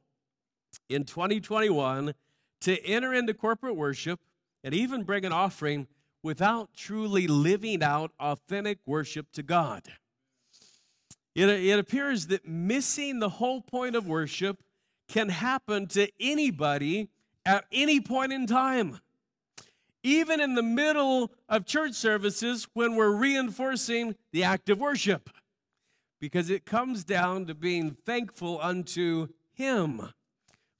in 0.89 1.04
2021 1.04 2.15
to 2.62 2.84
enter 2.84 3.13
into 3.13 3.36
corporate 3.36 3.76
worship 3.76 4.20
and 4.63 4.74
even 4.74 5.04
bring 5.04 5.24
an 5.24 5.32
offering 5.32 5.86
without 6.24 6.74
truly 6.74 7.28
living 7.28 7.84
out 7.84 8.12
authentic 8.20 8.80
worship 8.88 9.32
to 9.34 9.44
God. 9.44 9.84
It, 11.36 11.48
it 11.48 11.78
appears 11.78 12.28
that 12.28 12.48
missing 12.48 13.20
the 13.20 13.30
whole 13.30 13.62
point 13.62 13.96
of 13.96 14.08
worship 14.08 14.63
can 15.08 15.30
happen 15.30 15.86
to 15.89 16.10
anybody 16.20 17.10
at 17.46 17.65
any 17.72 18.02
point 18.02 18.34
in 18.34 18.48
time. 18.48 19.00
Even 20.02 20.41
in 20.41 20.56
the 20.56 20.63
middle 20.63 21.32
of 21.48 21.68
church 21.68 21.94
services 21.94 22.68
when 22.74 22.96
we're 22.96 23.15
reinforcing 23.15 24.15
the 24.32 24.44
act 24.44 24.70
of 24.70 24.80
worship. 24.80 25.30
Because 26.26 26.50
it 26.50 26.66
comes 26.66 27.04
down 27.04 27.46
to 27.46 27.54
being 27.54 27.92
thankful 27.92 28.60
unto 28.60 29.28
Him 29.54 30.10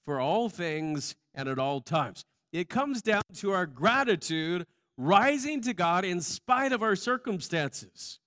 for 0.03 0.19
all 0.19 0.49
things 0.49 1.15
and 1.36 1.47
at 1.47 1.60
all 1.60 1.81
times. 1.81 2.25
It 2.51 2.67
comes 2.67 3.03
down 3.03 3.21
to 3.36 3.51
our 3.51 3.67
gratitude 3.67 4.65
rising 4.97 5.62
to 5.62 5.75
God 5.75 6.03
in 6.03 6.19
spite 6.21 6.71
of 6.71 6.81
our 6.81 6.95
circumstances. 6.95 8.17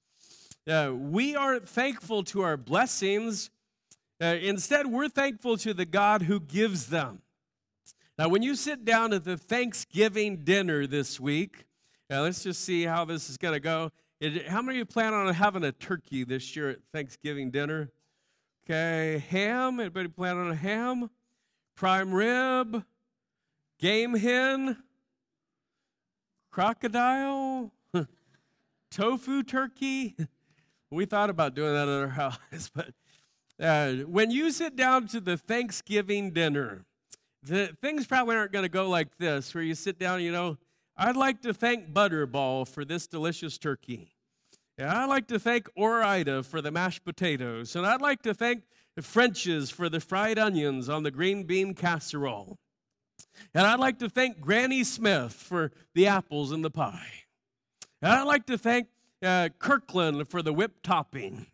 Uh, 0.65 0.93
we 0.95 1.35
aren't 1.35 1.69
thankful 1.69 2.23
to 2.23 2.43
our 2.43 2.57
blessings. 2.57 3.51
Uh, 4.23 4.37
instead, 4.41 4.87
we're 4.87 5.09
thankful 5.09 5.57
to 5.57 5.75
the 5.75 5.87
God 5.87 6.23
who 6.23 6.39
gives 6.39 6.87
them. 6.87 7.23
Now, 8.17 8.29
when 8.29 8.43
you 8.43 8.55
sit 8.55 8.85
down 8.85 9.13
at 9.13 9.25
the 9.25 9.37
Thanksgiving 9.37 10.45
dinner 10.45 10.87
this 10.87 11.19
week, 11.19 11.65
uh, 12.13 12.23
let's 12.23 12.45
just 12.45 12.65
see 12.65 12.85
how 12.85 13.05
this 13.05 13.29
is 13.29 13.39
going 13.39 13.55
to 13.55 13.61
go. 13.61 13.91
How 14.21 14.63
many 14.63 14.79
of 14.79 14.81
you 14.81 14.85
plan 14.85 15.15
on 15.15 15.33
having 15.33 15.63
a 15.63 15.71
turkey 15.71 16.25
this 16.25 16.57
year 16.57 16.71
at 16.71 16.79
Thanksgiving 16.93 17.53
dinner? 17.53 17.93
Okay, 18.65 19.23
ham. 19.29 19.79
Anybody 19.79 20.09
plan 20.09 20.37
on 20.37 20.51
a 20.51 20.57
ham? 20.57 21.09
Prime 21.77 22.13
rib? 22.13 22.85
Game 23.79 24.15
hen? 24.15 24.77
Crocodile? 26.51 27.73
Tofu 28.91 29.43
turkey? 29.43 30.17
We 30.91 31.05
thought 31.05 31.29
about 31.29 31.55
doing 31.55 31.75
that 31.75 31.87
at 31.87 32.01
our 32.01 32.09
house, 32.51 32.71
but 32.75 32.95
uh, 33.61 34.05
when 34.07 34.31
you 34.31 34.51
sit 34.51 34.75
down 34.75 35.07
to 35.09 35.21
the 35.21 35.37
Thanksgiving 35.37 36.31
dinner, 36.31 36.87
the 37.43 37.77
things 37.83 38.07
probably 38.07 38.37
aren't 38.37 38.53
going 38.53 38.63
to 38.63 38.71
go 38.71 38.89
like 38.89 39.19
this, 39.19 39.55
where 39.55 39.63
you 39.63 39.75
sit 39.75 39.99
down, 39.99 40.23
you 40.23 40.33
know, 40.33 40.57
I'd 41.01 41.17
like 41.17 41.43
to 41.43 41.55
thank 41.55 41.93
Butterball 41.93 42.67
for 42.67 42.85
this 42.85 43.07
delicious 43.07 43.57
turkey. 43.57 44.17
And 44.77 44.91
I'd 44.91 45.07
like 45.07 45.29
to 45.29 45.39
thank 45.39 45.69
Ore-Ida 45.77 46.43
for 46.43 46.61
the 46.61 46.73
mashed 46.73 47.05
potatoes. 47.05 47.77
And 47.77 47.87
I'd 47.87 48.01
like 48.01 48.23
to 48.23 48.35
thank 48.35 48.65
the 48.97 49.03
French's 49.03 49.71
for 49.71 49.89
the 49.89 50.01
fried 50.01 50.41
onions 50.41 50.89
on 50.89 51.05
the 51.05 51.13
green 51.13 51.45
bean 51.45 51.75
casserole. 51.75 52.59
And 53.55 53.65
I'd 53.65 53.79
like 53.79 54.01
to 54.01 54.09
thank 54.09 54.41
Granny 54.41 54.83
Smith 54.83 55.33
for 55.33 55.71
the 55.95 56.09
apples 56.09 56.51
in 56.51 56.63
the 56.63 56.71
pie. 56.71 57.13
And 58.03 58.13
I'd 58.13 58.27
like 58.27 58.47
to 58.47 58.59
thank 58.59 58.89
uh, 59.23 59.51
Kirkland 59.61 60.29
for 60.29 60.43
the 60.43 60.53
whipped 60.53 60.83
topping. 60.83 61.47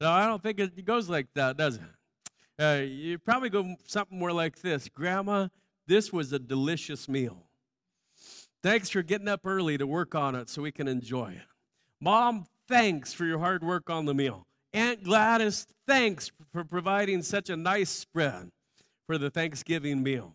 No, 0.00 0.10
I 0.10 0.26
don't 0.26 0.42
think 0.42 0.60
it 0.60 0.84
goes 0.84 1.08
like 1.08 1.26
that, 1.34 1.56
does 1.56 1.76
it? 1.76 2.62
Uh, 2.62 2.82
you 2.82 3.18
probably 3.18 3.50
go 3.50 3.74
something 3.86 4.16
more 4.16 4.32
like 4.32 4.60
this 4.60 4.88
Grandma, 4.88 5.48
this 5.88 6.12
was 6.12 6.32
a 6.32 6.38
delicious 6.38 7.08
meal. 7.08 7.49
Thanks 8.62 8.90
for 8.90 9.02
getting 9.02 9.28
up 9.28 9.46
early 9.46 9.78
to 9.78 9.86
work 9.86 10.14
on 10.14 10.34
it 10.34 10.48
so 10.48 10.62
we 10.62 10.72
can 10.72 10.86
enjoy 10.86 11.30
it. 11.30 11.46
Mom, 12.00 12.46
thanks 12.68 13.12
for 13.12 13.24
your 13.24 13.38
hard 13.38 13.64
work 13.64 13.88
on 13.88 14.04
the 14.04 14.14
meal. 14.14 14.46
Aunt 14.72 15.02
Gladys, 15.02 15.66
thanks 15.86 16.30
for 16.52 16.64
providing 16.64 17.22
such 17.22 17.50
a 17.50 17.56
nice 17.56 17.90
spread 17.90 18.50
for 19.06 19.18
the 19.18 19.30
Thanksgiving 19.30 20.02
meal. 20.02 20.34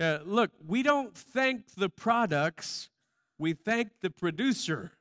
Uh, 0.00 0.18
look, 0.24 0.52
we 0.66 0.82
don't 0.82 1.16
thank 1.16 1.74
the 1.74 1.88
products, 1.88 2.88
we 3.38 3.52
thank 3.52 3.90
the 4.00 4.10
producer. 4.10 4.92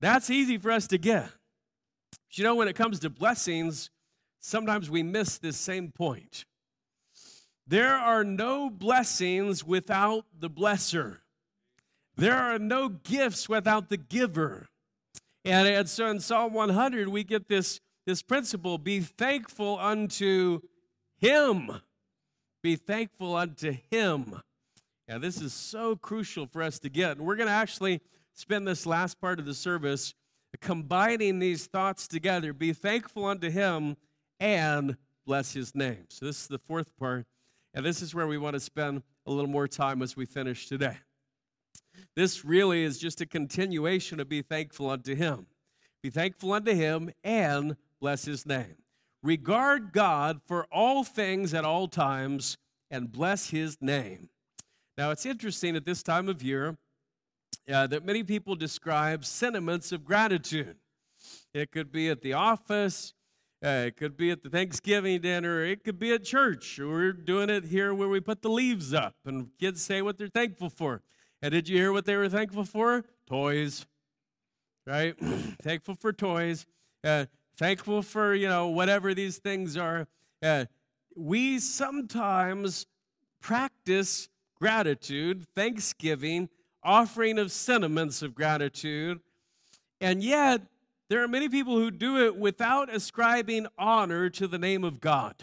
That's 0.00 0.30
easy 0.30 0.58
for 0.58 0.70
us 0.72 0.86
to 0.88 0.98
get. 0.98 1.30
But 2.10 2.38
you 2.38 2.44
know, 2.44 2.54
when 2.54 2.68
it 2.68 2.74
comes 2.74 3.00
to 3.00 3.10
blessings, 3.10 3.90
sometimes 4.40 4.90
we 4.90 5.02
miss 5.02 5.38
this 5.38 5.56
same 5.56 5.92
point. 5.92 6.44
There 7.66 7.94
are 7.94 8.24
no 8.24 8.68
blessings 8.68 9.64
without 9.64 10.24
the 10.38 10.50
blesser. 10.50 11.18
There 12.20 12.36
are 12.36 12.58
no 12.58 12.90
gifts 12.90 13.48
without 13.48 13.88
the 13.88 13.96
giver. 13.96 14.68
And, 15.42 15.66
and 15.66 15.88
so 15.88 16.06
in 16.08 16.20
Psalm 16.20 16.52
100, 16.52 17.08
we 17.08 17.24
get 17.24 17.48
this, 17.48 17.80
this 18.06 18.20
principle 18.20 18.76
be 18.76 19.00
thankful 19.00 19.78
unto 19.78 20.60
Him. 21.16 21.80
Be 22.62 22.76
thankful 22.76 23.36
unto 23.36 23.74
Him. 23.90 24.38
And 25.08 25.22
this 25.22 25.40
is 25.40 25.54
so 25.54 25.96
crucial 25.96 26.44
for 26.44 26.62
us 26.62 26.78
to 26.80 26.90
get. 26.90 27.16
And 27.16 27.26
we're 27.26 27.36
going 27.36 27.48
to 27.48 27.54
actually 27.54 28.02
spend 28.34 28.68
this 28.68 28.84
last 28.84 29.18
part 29.18 29.38
of 29.38 29.46
the 29.46 29.54
service 29.54 30.12
combining 30.60 31.38
these 31.38 31.68
thoughts 31.68 32.06
together. 32.06 32.52
Be 32.52 32.74
thankful 32.74 33.24
unto 33.24 33.48
him 33.48 33.96
and 34.38 34.98
bless 35.24 35.54
his 35.54 35.74
name. 35.74 36.04
So, 36.08 36.26
this 36.26 36.42
is 36.42 36.48
the 36.48 36.58
fourth 36.58 36.94
part, 36.98 37.24
and 37.72 37.84
this 37.84 38.02
is 38.02 38.14
where 38.14 38.26
we 38.26 38.36
want 38.36 38.54
to 38.54 38.60
spend 38.60 39.04
a 39.26 39.30
little 39.30 39.50
more 39.50 39.68
time 39.68 40.02
as 40.02 40.16
we 40.16 40.26
finish 40.26 40.66
today. 40.66 40.98
This 42.20 42.44
really 42.44 42.84
is 42.84 42.98
just 42.98 43.22
a 43.22 43.26
continuation 43.26 44.20
of 44.20 44.28
be 44.28 44.42
thankful 44.42 44.90
unto 44.90 45.14
him. 45.14 45.46
Be 46.02 46.10
thankful 46.10 46.52
unto 46.52 46.74
him 46.74 47.12
and 47.24 47.76
bless 47.98 48.26
his 48.26 48.44
name. 48.44 48.76
Regard 49.22 49.94
God 49.94 50.42
for 50.46 50.66
all 50.70 51.02
things 51.02 51.54
at 51.54 51.64
all 51.64 51.88
times 51.88 52.58
and 52.90 53.10
bless 53.10 53.48
his 53.48 53.78
name. 53.80 54.28
Now, 54.98 55.12
it's 55.12 55.24
interesting 55.24 55.76
at 55.76 55.86
this 55.86 56.02
time 56.02 56.28
of 56.28 56.42
year 56.42 56.76
uh, 57.72 57.86
that 57.86 58.04
many 58.04 58.22
people 58.22 58.54
describe 58.54 59.24
sentiments 59.24 59.90
of 59.90 60.04
gratitude. 60.04 60.76
It 61.54 61.72
could 61.72 61.90
be 61.90 62.10
at 62.10 62.20
the 62.20 62.34
office, 62.34 63.14
uh, 63.64 63.84
it 63.86 63.96
could 63.96 64.18
be 64.18 64.30
at 64.30 64.42
the 64.42 64.50
Thanksgiving 64.50 65.22
dinner, 65.22 65.64
it 65.64 65.84
could 65.84 65.98
be 65.98 66.12
at 66.12 66.24
church. 66.24 66.78
We're 66.78 67.14
doing 67.14 67.48
it 67.48 67.64
here 67.64 67.94
where 67.94 68.08
we 68.08 68.20
put 68.20 68.42
the 68.42 68.50
leaves 68.50 68.92
up 68.92 69.14
and 69.24 69.48
kids 69.58 69.80
say 69.80 70.02
what 70.02 70.18
they're 70.18 70.28
thankful 70.28 70.68
for. 70.68 71.00
And 71.42 71.52
did 71.52 71.68
you 71.68 71.76
hear 71.76 71.92
what 71.92 72.04
they 72.04 72.16
were 72.16 72.28
thankful 72.28 72.64
for? 72.64 73.04
Toys, 73.26 73.86
right? 74.86 75.14
thankful 75.62 75.94
for 75.94 76.12
toys. 76.12 76.66
Uh, 77.02 77.26
thankful 77.56 78.02
for, 78.02 78.34
you 78.34 78.48
know, 78.48 78.68
whatever 78.68 79.14
these 79.14 79.38
things 79.38 79.76
are. 79.76 80.06
Uh, 80.42 80.66
we 81.16 81.58
sometimes 81.58 82.86
practice 83.40 84.28
gratitude, 84.58 85.46
thanksgiving, 85.54 86.48
offering 86.82 87.38
of 87.38 87.50
sentiments 87.50 88.22
of 88.22 88.34
gratitude. 88.34 89.20
And 90.00 90.22
yet, 90.22 90.62
there 91.08 91.22
are 91.22 91.28
many 91.28 91.48
people 91.48 91.76
who 91.76 91.90
do 91.90 92.24
it 92.24 92.36
without 92.36 92.94
ascribing 92.94 93.66
honor 93.78 94.30
to 94.30 94.46
the 94.46 94.58
name 94.58 94.84
of 94.84 95.00
God. 95.00 95.34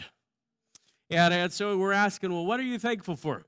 And, 1.10 1.34
and 1.34 1.52
so 1.52 1.76
we're 1.76 1.92
asking, 1.92 2.32
well, 2.32 2.46
what 2.46 2.60
are 2.60 2.64
you 2.64 2.78
thankful 2.78 3.16
for? 3.16 3.44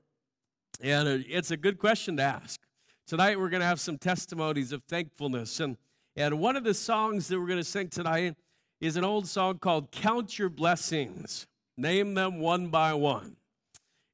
And 0.79 1.25
it's 1.27 1.51
a 1.51 1.57
good 1.57 1.77
question 1.77 2.17
to 2.17 2.23
ask. 2.23 2.59
Tonight, 3.05 3.39
we're 3.39 3.49
going 3.49 3.61
to 3.61 3.67
have 3.67 3.79
some 3.79 3.97
testimonies 3.97 4.71
of 4.71 4.83
thankfulness. 4.83 5.59
And, 5.59 5.77
and 6.15 6.39
one 6.39 6.55
of 6.55 6.63
the 6.63 6.73
songs 6.73 7.27
that 7.27 7.39
we're 7.39 7.47
going 7.47 7.59
to 7.59 7.63
sing 7.63 7.89
tonight 7.89 8.35
is 8.79 8.95
an 8.95 9.03
old 9.03 9.27
song 9.27 9.59
called 9.59 9.91
Count 9.91 10.39
Your 10.39 10.49
Blessings. 10.49 11.47
Name 11.77 12.13
them 12.13 12.39
one 12.39 12.67
by 12.67 12.93
one. 12.93 13.35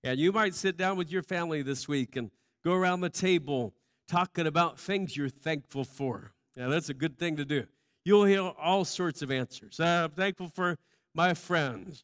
And 0.04 0.20
you 0.20 0.32
might 0.32 0.56
sit 0.56 0.78
down 0.78 0.98
with 0.98 1.12
your 1.12 1.24
family 1.24 1.62
this 1.62 1.88
week 1.88 2.16
and 2.16 2.32
Go 2.68 2.74
around 2.74 3.00
the 3.00 3.10
table 3.10 3.74
talking 4.10 4.46
about 4.46 4.78
things 4.78 5.16
you're 5.16 5.30
thankful 5.30 5.86
for. 5.86 6.34
Yeah, 6.58 6.68
that's 6.68 6.90
a 6.90 6.94
good 6.94 7.18
thing 7.18 7.38
to 7.38 7.46
do. 7.46 7.66
You'll 8.04 8.26
hear 8.26 8.42
all 8.42 8.84
sorts 8.84 9.22
of 9.22 9.32
answers. 9.32 9.80
Uh, 9.80 10.04
I'm 10.04 10.12
thankful 10.12 10.50
for 10.50 10.78
my 11.16 11.34
friends 11.34 12.04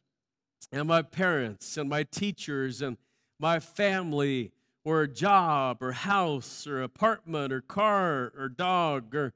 and 0.72 0.88
my 0.88 1.02
parents 1.02 1.76
and 1.76 1.86
my 1.90 2.02
teachers 2.02 2.80
and 2.80 2.96
my 3.38 3.60
family 3.60 4.52
or 4.84 5.02
a 5.02 5.08
job 5.08 5.82
or 5.82 5.92
house 5.92 6.66
or 6.66 6.82
apartment 6.82 7.52
or 7.52 7.60
car 7.60 8.32
or 8.36 8.48
dog 8.48 9.14
or 9.14 9.32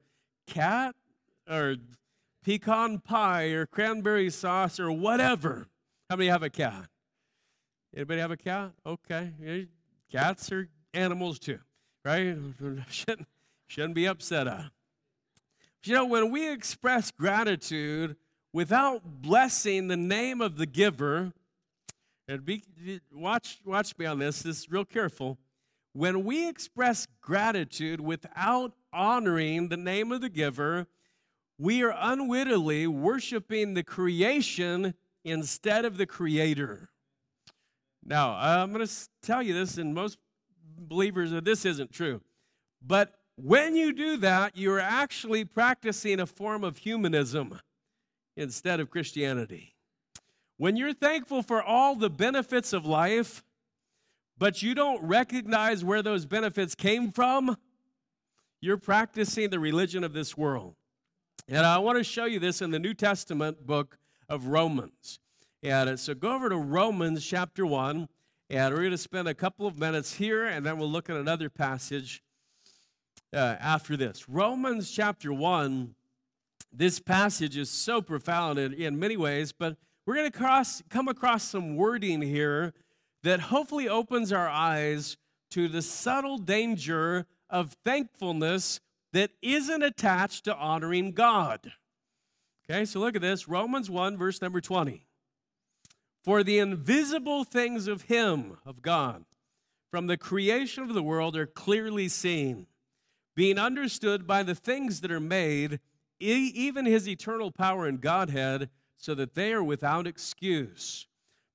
cat 0.47 0.95
or 1.49 1.75
pecan 2.43 2.99
pie 2.99 3.47
or 3.47 3.65
cranberry 3.65 4.29
sauce 4.29 4.79
or 4.79 4.91
whatever. 4.91 5.67
How 6.09 6.15
many 6.15 6.29
have 6.29 6.43
a 6.43 6.49
cat? 6.49 6.87
Anybody 7.95 8.21
have 8.21 8.31
a 8.31 8.37
cat? 8.37 8.71
Okay. 8.85 9.67
Cats 10.11 10.51
are 10.51 10.69
animals 10.93 11.39
too, 11.39 11.59
right? 12.05 12.35
shouldn't, 12.89 13.27
shouldn't 13.67 13.95
be 13.95 14.05
upset 14.05 14.47
at. 14.47 14.65
You 15.83 15.93
know, 15.93 16.05
when 16.05 16.29
we 16.29 16.51
express 16.51 17.09
gratitude 17.09 18.15
without 18.53 19.21
blessing 19.21 19.87
the 19.87 19.97
name 19.97 20.41
of 20.41 20.57
the 20.57 20.65
giver, 20.65 21.31
and 22.29 22.45
be, 22.45 22.61
watch, 23.11 23.59
watch 23.65 23.97
me 23.97 24.05
on 24.05 24.19
this, 24.19 24.43
this 24.43 24.59
is 24.59 24.71
real 24.71 24.85
careful. 24.85 25.39
When 25.93 26.23
we 26.23 26.47
express 26.47 27.07
gratitude 27.21 27.99
without 27.99 28.73
honoring 28.93 29.69
the 29.69 29.77
name 29.77 30.11
of 30.11 30.21
the 30.21 30.29
giver, 30.29 30.85
we 31.57 31.81
are 31.81 31.93
unwittingly 31.97 32.85
worshiping 32.85 33.73
the 33.73 33.83
creation 33.83 34.93
instead 35.25 35.85
of 35.85 35.97
the 35.97 36.05
creator. 36.05 36.89
Now, 38.05 38.35
I'm 38.35 38.71
going 38.71 38.85
to 38.85 38.93
tell 39.23 39.41
you 39.41 39.55
this, 39.55 39.77
and 39.77 39.95
most 39.95 40.19
believers 40.77 41.31
that 41.31 41.45
this 41.45 41.65
isn't 41.65 41.91
true. 41.91 42.21
But 42.79 43.15
when 43.35 43.75
you 43.75 43.91
do 43.91 44.17
that, 44.17 44.55
you're 44.55 44.79
actually 44.79 45.45
practicing 45.45 46.19
a 46.19 46.27
form 46.27 46.63
of 46.63 46.77
humanism 46.77 47.59
instead 48.37 48.79
of 48.79 48.91
Christianity. 48.91 49.73
When 50.59 50.75
you're 50.75 50.93
thankful 50.93 51.41
for 51.41 51.63
all 51.63 51.95
the 51.95 52.09
benefits 52.09 52.73
of 52.73 52.85
life, 52.85 53.45
but 54.37 54.61
you 54.61 54.75
don't 54.75 55.01
recognize 55.01 55.85
where 55.85 56.01
those 56.01 56.25
benefits 56.25 56.75
came 56.75 57.13
from, 57.13 57.55
you're 58.59 58.75
practicing 58.75 59.51
the 59.51 59.59
religion 59.59 60.03
of 60.03 60.11
this 60.11 60.35
world. 60.35 60.75
And 61.47 61.65
I 61.65 61.77
want 61.77 61.97
to 61.97 62.03
show 62.03 62.25
you 62.25 62.39
this 62.39 62.61
in 62.61 62.71
the 62.71 62.77
New 62.77 62.93
Testament 62.93 63.65
book 63.65 63.99
of 64.27 64.47
Romans. 64.47 65.21
And 65.63 65.97
so 65.97 66.13
go 66.13 66.35
over 66.35 66.49
to 66.49 66.57
Romans 66.57 67.25
chapter 67.25 67.65
1, 67.65 68.09
and 68.49 68.73
we're 68.73 68.81
going 68.81 68.91
to 68.91 68.97
spend 68.97 69.29
a 69.29 69.33
couple 69.33 69.65
of 69.65 69.79
minutes 69.79 70.15
here, 70.15 70.43
and 70.43 70.65
then 70.65 70.77
we'll 70.77 70.91
look 70.91 71.09
at 71.09 71.15
another 71.15 71.49
passage 71.49 72.21
uh, 73.31 73.55
after 73.61 73.95
this. 73.95 74.27
Romans 74.27 74.91
chapter 74.91 75.31
1, 75.31 75.95
this 76.73 76.99
passage 76.99 77.55
is 77.55 77.69
so 77.69 78.01
profound 78.01 78.59
in, 78.59 78.73
in 78.73 78.99
many 78.99 79.15
ways, 79.15 79.53
but 79.53 79.77
we're 80.09 80.15
going 80.15 80.31
to 80.31 80.35
cross, 80.35 80.81
come 80.89 81.07
across 81.07 81.43
some 81.43 81.75
wording 81.75 82.19
here 82.19 82.73
that 83.21 83.39
hopefully 83.39 83.87
opens 83.87 84.33
our 84.33 84.49
eyes 84.49 85.17
to 85.51 85.67
the 85.67 85.83
subtle 85.83 86.39
danger 86.39 87.27
of 87.47 87.77
thankfulness 87.85 88.79
that 89.13 89.29
isn't 89.43 89.83
attached 89.83 90.45
to 90.45 90.55
honoring 90.55 91.11
God. 91.11 91.73
Okay, 92.67 92.85
so 92.85 92.99
look 92.99 93.15
at 93.15 93.21
this 93.21 93.47
Romans 93.47 93.87
1, 93.87 94.17
verse 94.17 94.41
number 94.41 94.59
20. 94.59 95.05
For 96.23 96.41
the 96.41 96.57
invisible 96.57 97.43
things 97.43 97.87
of 97.87 98.01
Him, 98.01 98.57
of 98.65 98.81
God, 98.81 99.25
from 99.91 100.07
the 100.07 100.17
creation 100.17 100.81
of 100.81 100.95
the 100.95 101.03
world 101.03 101.37
are 101.37 101.45
clearly 101.45 102.07
seen, 102.07 102.65
being 103.35 103.59
understood 103.59 104.25
by 104.25 104.41
the 104.41 104.55
things 104.55 105.01
that 105.01 105.11
are 105.11 105.19
made, 105.19 105.79
even 106.19 106.87
His 106.87 107.07
eternal 107.07 107.51
power 107.51 107.85
and 107.85 108.01
Godhead, 108.01 108.71
so 108.99 109.15
that 109.15 109.33
they 109.33 109.51
are 109.53 109.63
without 109.63 110.05
excuse. 110.05 111.07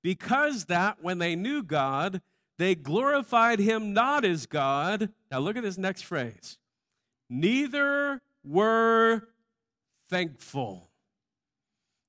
Because 0.02 0.64
that 0.64 0.98
when 1.00 1.18
they 1.18 1.36
knew 1.36 1.62
God, 1.62 2.20
they 2.58 2.74
glorified 2.74 3.60
Him 3.60 3.92
not 3.92 4.24
as 4.24 4.46
God. 4.46 5.10
Now 5.30 5.38
look 5.38 5.56
at 5.56 5.62
this 5.62 5.78
next 5.78 6.02
phrase. 6.02 6.58
Neither 7.30 8.20
were 8.44 9.28
thankful. 10.10 10.90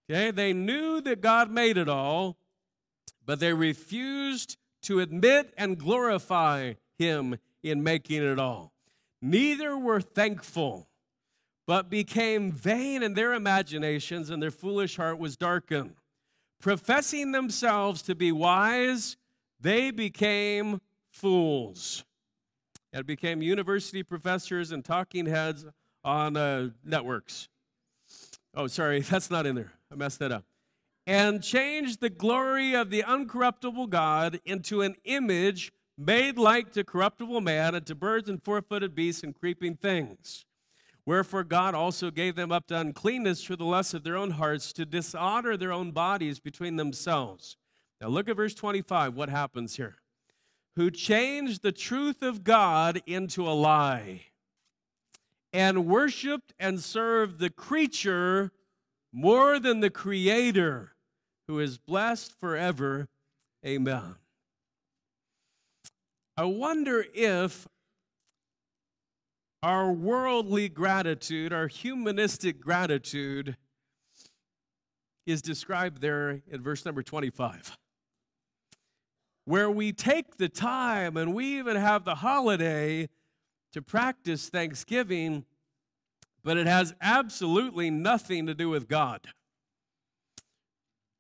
Okay, 0.10 0.32
they 0.32 0.54
knew 0.54 1.02
that 1.02 1.22
God 1.22 1.52
made 1.52 1.78
it 1.78 1.90
all, 1.90 2.38
but 3.26 3.40
they 3.40 3.54
refused 3.54 4.58
to 4.84 5.00
admit 5.00 5.54
and 5.58 5.78
glorify 5.78 6.74
him 6.98 7.38
in 7.64 7.84
making 7.84 8.24
it 8.24 8.40
all. 8.40 8.72
Neither 9.22 9.76
were 9.78 10.02
thankful, 10.02 10.88
but 11.68 11.90
became 11.90 12.52
vain 12.52 13.02
in 13.04 13.14
their 13.14 13.34
imaginations, 13.34 14.30
and 14.30 14.42
their 14.42 14.52
foolish 14.52 14.98
heart 14.98 15.18
was 15.18 15.36
darkened. 15.36 15.96
Professing 16.62 17.32
themselves 17.32 18.02
to 18.04 18.16
be 18.16 18.32
wise, 18.32 19.18
they 19.60 19.92
became 19.92 20.80
fools 21.12 22.04
and 22.94 23.06
became 23.06 23.42
university 23.42 24.04
professors 24.04 24.72
and 24.72 24.86
talking 24.86 25.26
heads 25.26 25.66
on 26.04 26.38
uh, 26.38 26.70
networks. 26.84 27.50
Oh, 28.54 28.68
sorry, 28.68 29.00
that's 29.02 29.30
not 29.30 29.46
in 29.46 29.56
there. 29.56 29.74
I 29.92 29.96
messed 29.96 30.20
that 30.20 30.32
up 30.32 30.46
and 31.08 31.44
changed 31.44 32.02
the 32.02 32.10
glory 32.10 32.74
of 32.76 32.90
the 32.90 33.04
uncorruptible 33.04 33.90
God 33.90 34.40
into 34.46 34.82
an 34.82 34.96
image 35.04 35.72
made 35.98 36.38
like 36.38 36.72
to 36.74 36.84
corruptible 36.84 37.42
man 37.42 37.76
and 37.76 37.86
to 37.86 37.96
birds 37.96 38.28
and 38.28 38.42
four 38.44 38.62
footed 38.62 38.96
beasts 38.96 39.24
and 39.24 39.36
creeping 39.36 39.76
things. 39.76 40.46
Wherefore 41.06 41.44
God 41.44 41.76
also 41.76 42.10
gave 42.10 42.36
them 42.36 42.52
up 42.52 42.68
to 42.68 42.78
uncleanness 42.78 43.44
through 43.44 43.58
the 43.58 43.66
lust 43.66 43.94
of 43.94 44.04
their 44.04 44.18
own 44.18 44.32
hearts, 44.32 44.74
to 44.74 44.86
dishonor 44.86 45.56
their 45.56 45.72
own 45.72 45.92
bodies 45.92 46.40
between 46.40 46.78
themselves. 46.78 47.58
Now 48.02 48.08
look 48.08 48.28
at 48.28 48.36
verse 48.36 48.56
25, 48.56 49.16
what 49.16 49.30
happens 49.30 49.76
here. 49.76 49.98
Who 50.76 50.92
changed 50.92 51.62
the 51.62 51.72
truth 51.72 52.22
of 52.22 52.44
God 52.44 53.02
into 53.06 53.48
a 53.48 53.54
lie, 53.54 54.24
and 55.54 55.86
worshiped 55.86 56.54
and 56.60 56.82
served 56.82 57.40
the 57.40 57.50
creature 57.50 58.52
more 59.14 59.60
than 59.60 59.80
the 59.80 59.90
Creator 59.90 60.92
who 61.48 61.60
is 61.60 61.78
blessed 61.78 62.38
forever. 62.40 63.08
Amen. 63.66 64.16
I 66.36 66.44
wonder 66.44 67.06
if 67.14 67.68
our 69.66 69.92
worldly 69.92 70.70
gratitude, 70.70 71.52
our 71.52 71.66
humanistic 71.66 72.62
gratitude, 72.62 73.58
is 75.26 75.42
described 75.42 76.02
there 76.02 76.44
in 76.52 76.62
verse 76.62 76.86
number 76.86 77.02
25, 77.02 77.76
where 79.46 79.68
we 79.68 79.92
take 79.92 80.38
the 80.38 80.48
time 80.48 81.18
and 81.18 81.34
we 81.34 81.58
even 81.58 81.76
have 81.76 82.06
the 82.06 82.14
holiday 82.14 83.10
to 83.74 83.82
practice 83.82 84.50
thanksgiving, 84.50 85.46
but 86.44 86.58
it 86.58 86.68
has 86.68 86.94
absolutely 87.02 87.90
nothing 87.90 88.46
to 88.46 88.54
do 88.54 88.70
with 88.70 88.88
God. 88.88 89.22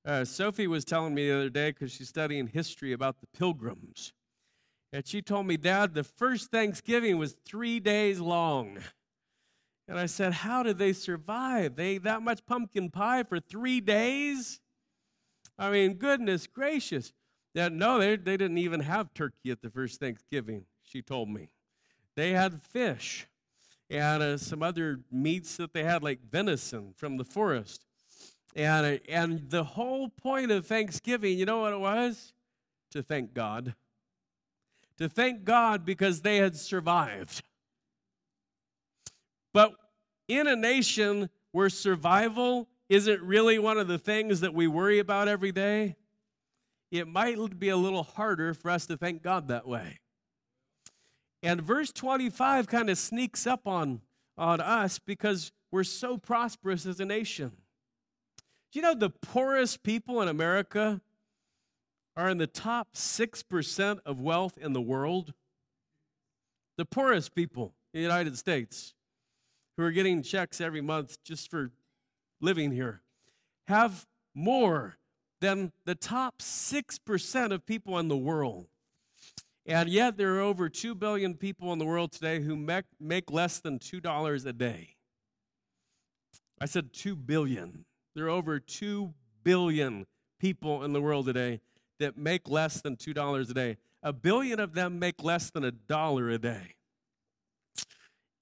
Uh, 0.05 0.23
Sophie 0.23 0.67
was 0.67 0.85
telling 0.85 1.15
me 1.15 1.27
the 1.27 1.35
other 1.35 1.49
day 1.49 1.71
because 1.71 1.91
she's 1.91 2.09
studying 2.09 2.45
history 2.45 2.93
about 2.93 3.21
the 3.21 3.27
pilgrims. 3.35 4.13
And 4.95 5.05
she 5.05 5.21
told 5.21 5.45
me, 5.45 5.57
Dad, 5.57 5.93
the 5.93 6.05
first 6.05 6.51
Thanksgiving 6.51 7.17
was 7.17 7.35
three 7.45 7.81
days 7.81 8.21
long. 8.21 8.77
And 9.89 9.99
I 9.99 10.05
said, 10.05 10.31
How 10.31 10.63
did 10.63 10.77
they 10.77 10.93
survive? 10.93 11.75
They 11.75 11.87
ate 11.87 12.03
that 12.03 12.21
much 12.21 12.45
pumpkin 12.45 12.89
pie 12.89 13.23
for 13.23 13.41
three 13.41 13.81
days? 13.81 14.61
I 15.59 15.69
mean, 15.69 15.95
goodness 15.95 16.47
gracious. 16.47 17.11
Yeah, 17.53 17.67
no, 17.67 17.99
they, 17.99 18.15
they 18.15 18.37
didn't 18.37 18.57
even 18.57 18.79
have 18.79 19.13
turkey 19.13 19.51
at 19.51 19.61
the 19.61 19.69
first 19.69 19.99
Thanksgiving, 19.99 20.63
she 20.81 21.01
told 21.01 21.27
me. 21.27 21.49
They 22.15 22.31
had 22.31 22.63
fish 22.63 23.27
and 23.89 24.23
uh, 24.23 24.37
some 24.37 24.63
other 24.63 25.01
meats 25.11 25.57
that 25.57 25.73
they 25.73 25.83
had, 25.83 26.03
like 26.03 26.21
venison 26.31 26.93
from 26.95 27.17
the 27.17 27.25
forest. 27.25 27.83
And, 28.55 29.01
and 29.09 29.49
the 29.49 29.65
whole 29.65 30.07
point 30.07 30.51
of 30.51 30.65
Thanksgiving, 30.65 31.37
you 31.37 31.45
know 31.45 31.59
what 31.59 31.73
it 31.73 31.81
was? 31.81 32.31
To 32.91 33.03
thank 33.03 33.33
God. 33.33 33.75
To 34.97 35.09
thank 35.09 35.43
God 35.43 35.85
because 35.85 36.21
they 36.21 36.37
had 36.37 36.55
survived. 36.55 37.43
But 39.53 39.73
in 40.27 40.47
a 40.47 40.55
nation 40.55 41.29
where 41.51 41.69
survival 41.69 42.67
isn't 42.89 43.21
really 43.21 43.59
one 43.59 43.77
of 43.77 43.87
the 43.87 43.97
things 43.97 44.41
that 44.41 44.53
we 44.53 44.67
worry 44.67 44.99
about 44.99 45.27
every 45.27 45.51
day, 45.51 45.95
it 46.91 47.07
might 47.07 47.59
be 47.59 47.69
a 47.69 47.77
little 47.77 48.03
harder 48.03 48.53
for 48.53 48.69
us 48.69 48.85
to 48.87 48.97
thank 48.97 49.21
God 49.21 49.47
that 49.47 49.67
way. 49.67 49.99
And 51.41 51.61
verse 51.61 51.91
25 51.91 52.67
kind 52.67 52.89
of 52.89 52.97
sneaks 52.97 53.45
up 53.45 53.67
on, 53.67 54.01
on 54.37 54.61
us 54.61 54.99
because 54.99 55.51
we're 55.71 55.83
so 55.83 56.17
prosperous 56.17 56.85
as 56.85 56.99
a 56.99 57.05
nation. 57.05 57.51
Do 58.71 58.79
you 58.79 58.81
know 58.81 58.95
the 58.95 59.09
poorest 59.09 59.83
people 59.83 60.21
in 60.21 60.27
America 60.27 61.01
are 62.17 62.29
in 62.29 62.37
the 62.37 62.47
top 62.47 62.89
6% 62.95 63.99
of 64.05 64.19
wealth 64.19 64.57
in 64.57 64.73
the 64.73 64.81
world? 64.81 65.33
The 66.77 66.85
poorest 66.85 67.35
people 67.35 67.73
in 67.93 67.99
the 67.99 68.03
United 68.03 68.37
States 68.37 68.93
who 69.77 69.83
are 69.83 69.91
getting 69.91 70.23
checks 70.23 70.61
every 70.61 70.81
month 70.81 71.21
just 71.23 71.49
for 71.49 71.71
living 72.41 72.71
here 72.71 73.01
have 73.67 74.05
more 74.33 74.97
than 75.41 75.71
the 75.85 75.95
top 75.95 76.39
6% 76.39 77.51
of 77.51 77.65
people 77.65 77.97
in 77.99 78.07
the 78.07 78.17
world. 78.17 78.67
And 79.65 79.89
yet, 79.89 80.17
there 80.17 80.35
are 80.35 80.41
over 80.41 80.69
2 80.69 80.93
billion 80.93 81.33
people 81.33 81.73
in 81.73 81.79
the 81.79 81.85
world 81.85 82.11
today 82.11 82.39
who 82.41 82.55
make, 82.55 82.85
make 82.99 83.31
less 83.31 83.59
than 83.59 83.79
$2 83.79 84.45
a 84.45 84.53
day. 84.53 84.95
I 86.61 86.65
said 86.65 86.93
2 86.93 87.15
billion. 87.15 87.85
There 88.13 88.25
are 88.25 88.29
over 88.29 88.59
2 88.59 89.13
billion 89.43 90.05
people 90.39 90.83
in 90.83 90.93
the 90.93 91.01
world 91.01 91.25
today 91.25 91.61
that 91.99 92.17
make 92.17 92.49
less 92.49 92.81
than 92.81 92.95
$2 92.95 93.49
a 93.49 93.53
day. 93.53 93.77
A 94.03 94.13
billion 94.13 94.59
of 94.59 94.73
them 94.73 94.99
make 94.99 95.23
less 95.23 95.49
than 95.49 95.63
a 95.63 95.71
dollar 95.71 96.29
a 96.29 96.37
day. 96.37 96.75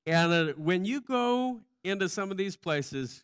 And 0.05 0.33
uh, 0.33 0.53
when 0.57 0.85
you 0.85 1.01
go 1.01 1.61
into 1.83 2.09
some 2.09 2.31
of 2.31 2.37
these 2.37 2.57
places 2.57 3.23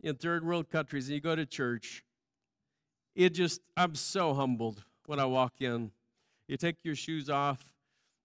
in 0.00 0.14
third 0.14 0.44
world 0.44 0.70
countries 0.70 1.08
and 1.08 1.14
you 1.14 1.20
go 1.20 1.34
to 1.34 1.46
church, 1.46 2.04
it 3.14 3.30
just, 3.30 3.60
I'm 3.76 3.94
so 3.94 4.34
humbled 4.34 4.84
when 5.06 5.18
I 5.18 5.24
walk 5.24 5.54
in. 5.60 5.90
You 6.48 6.56
take 6.56 6.76
your 6.84 6.94
shoes 6.94 7.28
off 7.28 7.72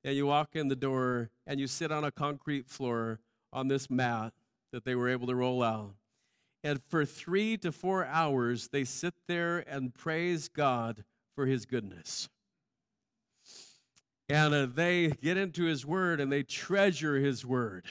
and 0.04 0.15
you 0.15 0.28
walk 0.28 0.50
in 0.56 0.67
the 0.67 0.76
door 0.76 1.30
and 1.48 1.60
you 1.60 1.67
sit 1.67 1.91
on 1.91 2.04
a 2.04 2.12
concrete 2.12 2.67
floor 2.67 3.20
on 3.52 3.67
this 3.67 3.89
mat 3.89 4.34
that 4.72 4.86
they 4.86 4.96
were 4.96 5.10
able 5.10 5.28
to 5.28 5.36
roll 5.36 5.63
out. 5.63 5.94
And 6.63 6.80
for 6.89 7.06
three 7.06 7.58
to 7.58 7.72
four 7.72 8.06
hours, 8.06 8.67
they 8.67 8.84
sit 8.84 9.15
there 9.28 9.60
and 9.67 9.94
praise 9.94 10.48
God 10.48 11.04
for 11.36 11.46
his 11.46 11.65
goodness. 11.65 12.30
And 14.30 14.54
uh, 14.54 14.67
they 14.74 15.10
get 15.10 15.38
into 15.38 15.63
his 15.63 15.86
word 15.86 16.22
and 16.22 16.32
they 16.32 16.44
treasure 16.44 17.17
his 17.17 17.46
word. 17.46 17.86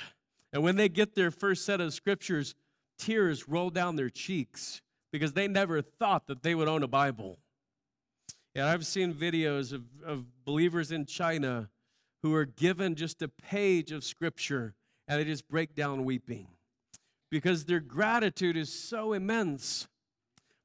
And 0.53 0.63
when 0.63 0.77
they 0.77 0.89
get 0.89 1.15
their 1.15 1.31
first 1.31 1.65
set 1.65 1.81
of 1.81 1.93
scriptures, 1.93 2.55
tears 2.99 3.49
roll 3.49 3.71
down 3.71 3.97
their 3.97 4.11
cheeks 4.11 4.81
because 5.13 5.33
they 5.33 5.49
never 5.49 5.83
thought 5.83 6.27
that 6.29 6.43
they 6.43 6.55
would 6.55 6.69
own 6.69 6.83
a 6.83 6.89
Bible. 6.89 7.39
And 8.55 8.65
I've 8.65 8.87
seen 8.87 9.13
videos 9.15 9.73
of, 9.73 9.83
of 10.05 10.25
believers 10.45 10.91
in 10.93 11.07
China 11.07 11.69
who 12.23 12.35
are 12.35 12.45
given 12.45 12.95
just 12.95 13.23
a 13.23 13.29
page 13.29 13.93
of 13.93 14.05
scripture 14.05 14.75
and 15.07 15.21
they 15.21 15.25
just 15.25 15.49
break 15.49 15.75
down 15.75 16.05
weeping 16.05 16.49
because 17.31 17.65
their 17.65 17.81
gratitude 17.81 18.57
is 18.57 18.73
so 18.73 19.13
immense. 19.13 19.89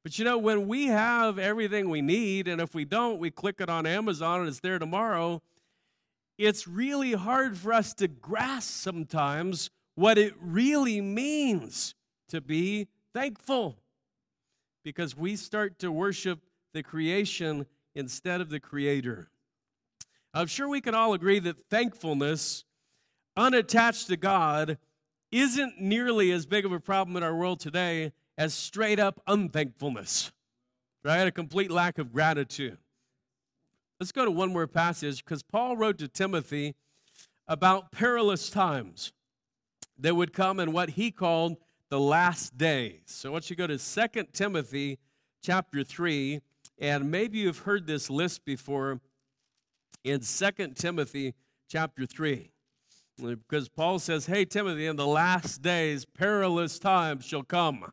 But 0.06 0.20
you 0.20 0.24
know, 0.24 0.38
when 0.38 0.68
we 0.68 0.86
have 0.86 1.36
everything 1.36 1.90
we 1.90 2.00
need, 2.00 2.46
and 2.46 2.60
if 2.60 2.76
we 2.76 2.84
don't, 2.84 3.18
we 3.18 3.32
click 3.32 3.60
it 3.60 3.68
on 3.68 3.86
Amazon 3.86 4.38
and 4.38 4.48
it's 4.48 4.60
there 4.60 4.78
tomorrow, 4.78 5.42
it's 6.38 6.68
really 6.68 7.14
hard 7.14 7.58
for 7.58 7.72
us 7.72 7.92
to 7.94 8.06
grasp 8.06 8.70
sometimes 8.70 9.68
what 9.96 10.16
it 10.16 10.34
really 10.40 11.00
means 11.00 11.96
to 12.28 12.40
be 12.40 12.86
thankful 13.12 13.80
because 14.84 15.16
we 15.16 15.34
start 15.34 15.80
to 15.80 15.90
worship 15.90 16.38
the 16.72 16.84
creation 16.84 17.66
instead 17.96 18.40
of 18.40 18.48
the 18.48 18.60
creator. 18.60 19.28
I'm 20.32 20.46
sure 20.46 20.68
we 20.68 20.80
can 20.80 20.94
all 20.94 21.14
agree 21.14 21.40
that 21.40 21.68
thankfulness, 21.68 22.62
unattached 23.36 24.06
to 24.06 24.16
God, 24.16 24.78
isn't 25.32 25.80
nearly 25.80 26.30
as 26.30 26.46
big 26.46 26.64
of 26.64 26.70
a 26.70 26.78
problem 26.78 27.16
in 27.16 27.24
our 27.24 27.34
world 27.34 27.58
today 27.58 28.12
as 28.38 28.54
straight 28.54 28.98
up 28.98 29.20
unthankfulness, 29.26 30.32
right? 31.04 31.26
A 31.26 31.32
complete 31.32 31.70
lack 31.70 31.98
of 31.98 32.12
gratitude. 32.12 32.78
Let's 33.98 34.12
go 34.12 34.24
to 34.24 34.30
one 34.30 34.52
more 34.52 34.66
passage 34.66 35.24
because 35.24 35.42
Paul 35.42 35.76
wrote 35.76 35.98
to 35.98 36.08
Timothy 36.08 36.74
about 37.48 37.92
perilous 37.92 38.50
times 38.50 39.12
that 39.98 40.14
would 40.14 40.32
come 40.32 40.60
in 40.60 40.72
what 40.72 40.90
he 40.90 41.10
called 41.10 41.56
the 41.88 42.00
last 42.00 42.58
days. 42.58 43.00
So 43.06 43.30
I 43.30 43.32
want 43.32 43.48
you 43.48 43.56
to 43.56 43.66
go 43.66 43.66
to 43.66 43.78
2 43.78 44.24
Timothy 44.32 44.98
chapter 45.42 45.82
3, 45.82 46.40
and 46.78 47.10
maybe 47.10 47.38
you've 47.38 47.60
heard 47.60 47.86
this 47.86 48.10
list 48.10 48.44
before 48.44 49.00
in 50.04 50.20
2 50.20 50.50
Timothy 50.74 51.34
chapter 51.68 52.04
3. 52.04 52.50
Because 53.18 53.68
Paul 53.70 53.98
says, 53.98 54.26
Hey, 54.26 54.44
Timothy, 54.44 54.86
in 54.86 54.96
the 54.96 55.06
last 55.06 55.62
days, 55.62 56.04
perilous 56.04 56.78
times 56.78 57.24
shall 57.24 57.42
come. 57.42 57.86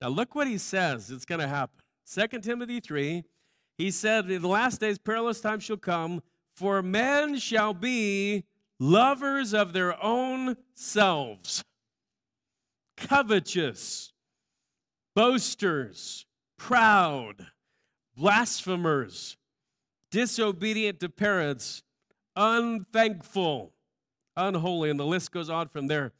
Now, 0.00 0.08
look 0.08 0.34
what 0.34 0.46
he 0.46 0.58
says. 0.58 1.10
It's 1.10 1.24
going 1.24 1.40
to 1.40 1.48
happen. 1.48 1.80
2 2.12 2.40
Timothy 2.40 2.80
3, 2.80 3.24
he 3.78 3.90
said, 3.90 4.30
In 4.30 4.42
the 4.42 4.48
last 4.48 4.80
days, 4.80 4.98
perilous 4.98 5.40
times 5.40 5.64
shall 5.64 5.76
come, 5.76 6.22
for 6.54 6.82
men 6.82 7.38
shall 7.38 7.74
be 7.74 8.44
lovers 8.78 9.52
of 9.52 9.72
their 9.72 10.02
own 10.02 10.56
selves, 10.74 11.64
covetous, 12.96 14.12
boasters, 15.14 16.26
proud, 16.56 17.46
blasphemers, 18.16 19.36
disobedient 20.10 21.00
to 21.00 21.08
parents, 21.08 21.82
unthankful 22.36 23.72
unholy, 24.36 24.90
and 24.90 25.00
the 25.00 25.06
list 25.06 25.32
goes 25.32 25.48
on 25.48 25.68
from 25.68 25.86
there. 25.86 26.12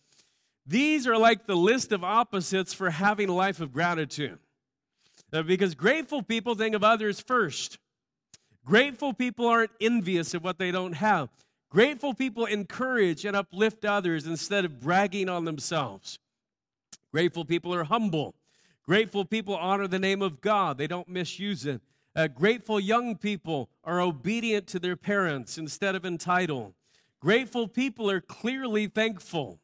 These 0.66 1.07
are 1.07 1.16
like 1.16 1.46
the 1.46 1.57
list 1.57 1.92
of 1.92 2.02
opposites 2.02 2.74
for 2.74 2.90
having 2.90 3.29
a 3.29 3.35
life 3.35 3.61
of 3.61 3.72
gratitude. 3.72 4.38
Uh, 5.33 5.42
because 5.42 5.74
grateful 5.74 6.22
people 6.22 6.55
think 6.55 6.74
of 6.74 6.83
others 6.83 7.20
first. 7.20 7.79
Grateful 8.64 9.12
people 9.12 9.46
aren't 9.46 9.70
envious 9.81 10.35
of 10.35 10.42
what 10.42 10.59
they 10.59 10.70
don't 10.70 10.94
have. 10.94 11.29
Grateful 11.68 12.14
people 12.14 12.46
encourage 12.46 13.24
and 13.24 13.37
uplift 13.37 13.85
others 13.85 14.26
instead 14.26 14.64
of 14.64 14.81
bragging 14.81 15.29
on 15.29 15.44
themselves. 15.44 16.18
Grateful 17.12 17.44
people 17.44 17.74
are 17.74 17.85
humble. 17.85 18.35
Grateful 18.83 19.24
people 19.24 19.57
honor 19.57 19.88
the 19.88 19.98
name 19.98 20.22
of 20.22 20.40
God, 20.40 20.79
they 20.79 20.87
don't 20.87 21.09
misuse 21.09 21.66
it. 21.66 21.81
Uh, 22.14 22.29
grateful 22.29 22.81
young 22.81 23.16
people 23.16 23.68
are 23.85 24.00
obedient 24.00 24.66
to 24.68 24.79
their 24.79 24.96
parents 24.96 25.59
instead 25.59 25.94
of 25.94 26.07
entitled. 26.07 26.72
Grateful 27.20 27.68
people 27.68 28.11
are 28.11 28.20
clearly 28.20 28.87
thankful. 28.87 29.61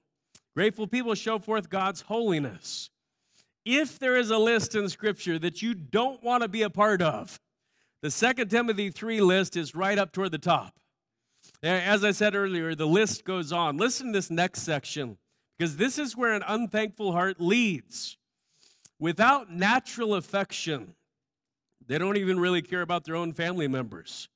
Grateful 0.54 0.86
people 0.86 1.14
show 1.14 1.38
forth 1.38 1.70
God's 1.70 2.02
holiness. 2.02 2.90
If 3.64 3.98
there 3.98 4.16
is 4.16 4.30
a 4.30 4.38
list 4.38 4.74
in 4.74 4.88
Scripture 4.88 5.38
that 5.38 5.62
you 5.62 5.72
don't 5.74 6.22
want 6.22 6.42
to 6.42 6.48
be 6.48 6.62
a 6.62 6.70
part 6.70 7.00
of, 7.00 7.40
the 8.02 8.10
Second 8.10 8.50
Timothy 8.50 8.90
3 8.90 9.20
list 9.20 9.56
is 9.56 9.74
right 9.74 9.98
up 9.98 10.12
toward 10.12 10.32
the 10.32 10.38
top. 10.38 10.74
As 11.62 12.04
I 12.04 12.10
said 12.10 12.34
earlier, 12.34 12.74
the 12.74 12.86
list 12.86 13.24
goes 13.24 13.52
on. 13.52 13.76
Listen 13.76 14.08
to 14.08 14.12
this 14.12 14.30
next 14.30 14.62
section, 14.62 15.16
because 15.56 15.76
this 15.76 15.98
is 15.98 16.16
where 16.16 16.32
an 16.32 16.42
unthankful 16.46 17.12
heart 17.12 17.40
leads. 17.40 18.16
Without 18.98 19.52
natural 19.52 20.14
affection, 20.14 20.94
they 21.86 21.98
don't 21.98 22.16
even 22.16 22.38
really 22.38 22.62
care 22.62 22.82
about 22.82 23.04
their 23.04 23.16
own 23.16 23.32
family 23.32 23.68
members. 23.68 24.28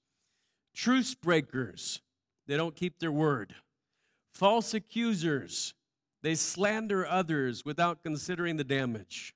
Truce 0.74 1.14
breakers, 1.14 2.00
they 2.46 2.57
don't 2.57 2.76
keep 2.76 3.00
their 3.00 3.12
word. 3.12 3.55
False 4.33 4.74
accusers, 4.74 5.74
they 6.26 6.34
slander 6.34 7.06
others 7.06 7.64
without 7.64 8.02
considering 8.02 8.56
the 8.56 8.64
damage. 8.64 9.32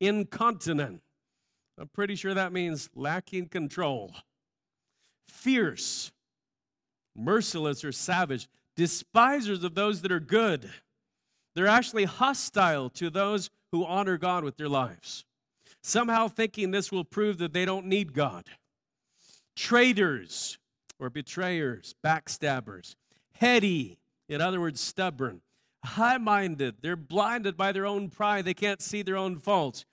Incontinent, 0.00 1.02
I'm 1.76 1.88
pretty 1.88 2.14
sure 2.14 2.32
that 2.32 2.52
means 2.52 2.88
lacking 2.94 3.48
control. 3.48 4.14
Fierce, 5.26 6.12
merciless, 7.16 7.84
or 7.84 7.90
savage, 7.90 8.46
despisers 8.76 9.64
of 9.64 9.74
those 9.74 10.02
that 10.02 10.12
are 10.12 10.20
good. 10.20 10.70
They're 11.56 11.66
actually 11.66 12.04
hostile 12.04 12.88
to 12.90 13.10
those 13.10 13.50
who 13.72 13.84
honor 13.84 14.16
God 14.16 14.44
with 14.44 14.56
their 14.56 14.68
lives, 14.68 15.24
somehow 15.82 16.28
thinking 16.28 16.70
this 16.70 16.92
will 16.92 17.02
prove 17.02 17.38
that 17.38 17.52
they 17.52 17.64
don't 17.64 17.86
need 17.86 18.12
God. 18.12 18.44
Traitors, 19.56 20.56
or 21.00 21.10
betrayers, 21.10 21.96
backstabbers, 22.04 22.94
heady, 23.34 23.98
in 24.28 24.40
other 24.40 24.60
words, 24.60 24.80
stubborn, 24.80 25.40
high 25.84 26.18
minded. 26.18 26.76
They're 26.80 26.96
blinded 26.96 27.56
by 27.56 27.72
their 27.72 27.86
own 27.86 28.08
pride. 28.08 28.44
They 28.44 28.54
can't 28.54 28.80
see 28.80 29.02
their 29.02 29.16
own 29.16 29.38
faults. 29.38 29.84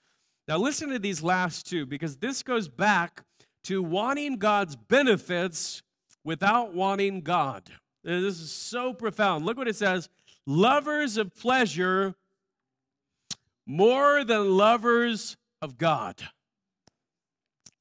Now, 0.48 0.58
listen 0.58 0.90
to 0.90 0.98
these 0.98 1.22
last 1.22 1.68
two 1.68 1.86
because 1.86 2.16
this 2.16 2.42
goes 2.42 2.68
back 2.68 3.22
to 3.64 3.82
wanting 3.82 4.36
God's 4.36 4.76
benefits 4.76 5.82
without 6.24 6.74
wanting 6.74 7.20
God. 7.20 7.70
This 8.02 8.40
is 8.40 8.50
so 8.50 8.92
profound. 8.92 9.44
Look 9.44 9.56
what 9.56 9.68
it 9.68 9.76
says 9.76 10.08
lovers 10.46 11.16
of 11.16 11.34
pleasure 11.34 12.14
more 13.66 14.24
than 14.24 14.56
lovers 14.56 15.36
of 15.62 15.78
God. 15.78 16.16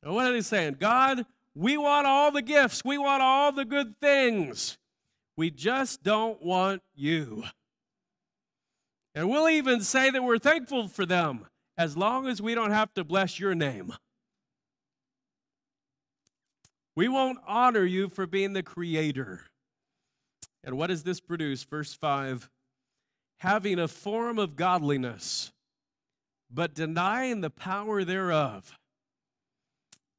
Now, 0.04 0.14
what 0.14 0.28
are 0.28 0.34
they 0.34 0.42
saying? 0.42 0.78
God 0.80 1.26
we 1.60 1.76
want 1.76 2.08
all 2.08 2.32
the 2.32 2.42
gifts, 2.42 2.86
we 2.86 2.98
want 2.98 3.22
all 3.22 3.52
the 3.52 3.66
good 3.66 4.00
things. 4.00 4.78
We 5.36 5.52
just 5.52 6.04
don't 6.04 6.42
want 6.42 6.82
you. 6.96 7.44
And 9.16 9.30
we'll 9.30 9.50
even 9.50 9.82
say 9.82 10.10
that 10.12 10.24
we're 10.24 10.38
thankful 10.38 10.88
for 10.88 11.06
them 11.06 11.48
as 11.78 11.98
long 11.98 12.28
as 12.28 12.42
we 12.42 12.56
don't 12.56 12.72
have 12.72 12.94
to 12.94 13.04
bless 13.04 13.40
your 13.40 13.56
name. 13.56 13.94
We 16.96 17.08
won't 17.08 17.40
honor 17.48 17.86
you 17.86 18.10
for 18.10 18.28
being 18.28 18.54
the 18.54 18.64
creator. 18.64 19.46
And 20.64 20.78
what 20.78 20.88
does 20.88 21.04
this 21.04 21.20
produce? 21.20 21.64
Verse 21.64 21.94
5 21.94 22.50
having 23.40 23.80
a 23.80 23.88
form 23.88 24.38
of 24.38 24.58
godliness, 24.58 25.54
but 26.52 26.74
denying 26.74 27.40
the 27.40 27.50
power 27.50 28.04
thereof. 28.04 28.78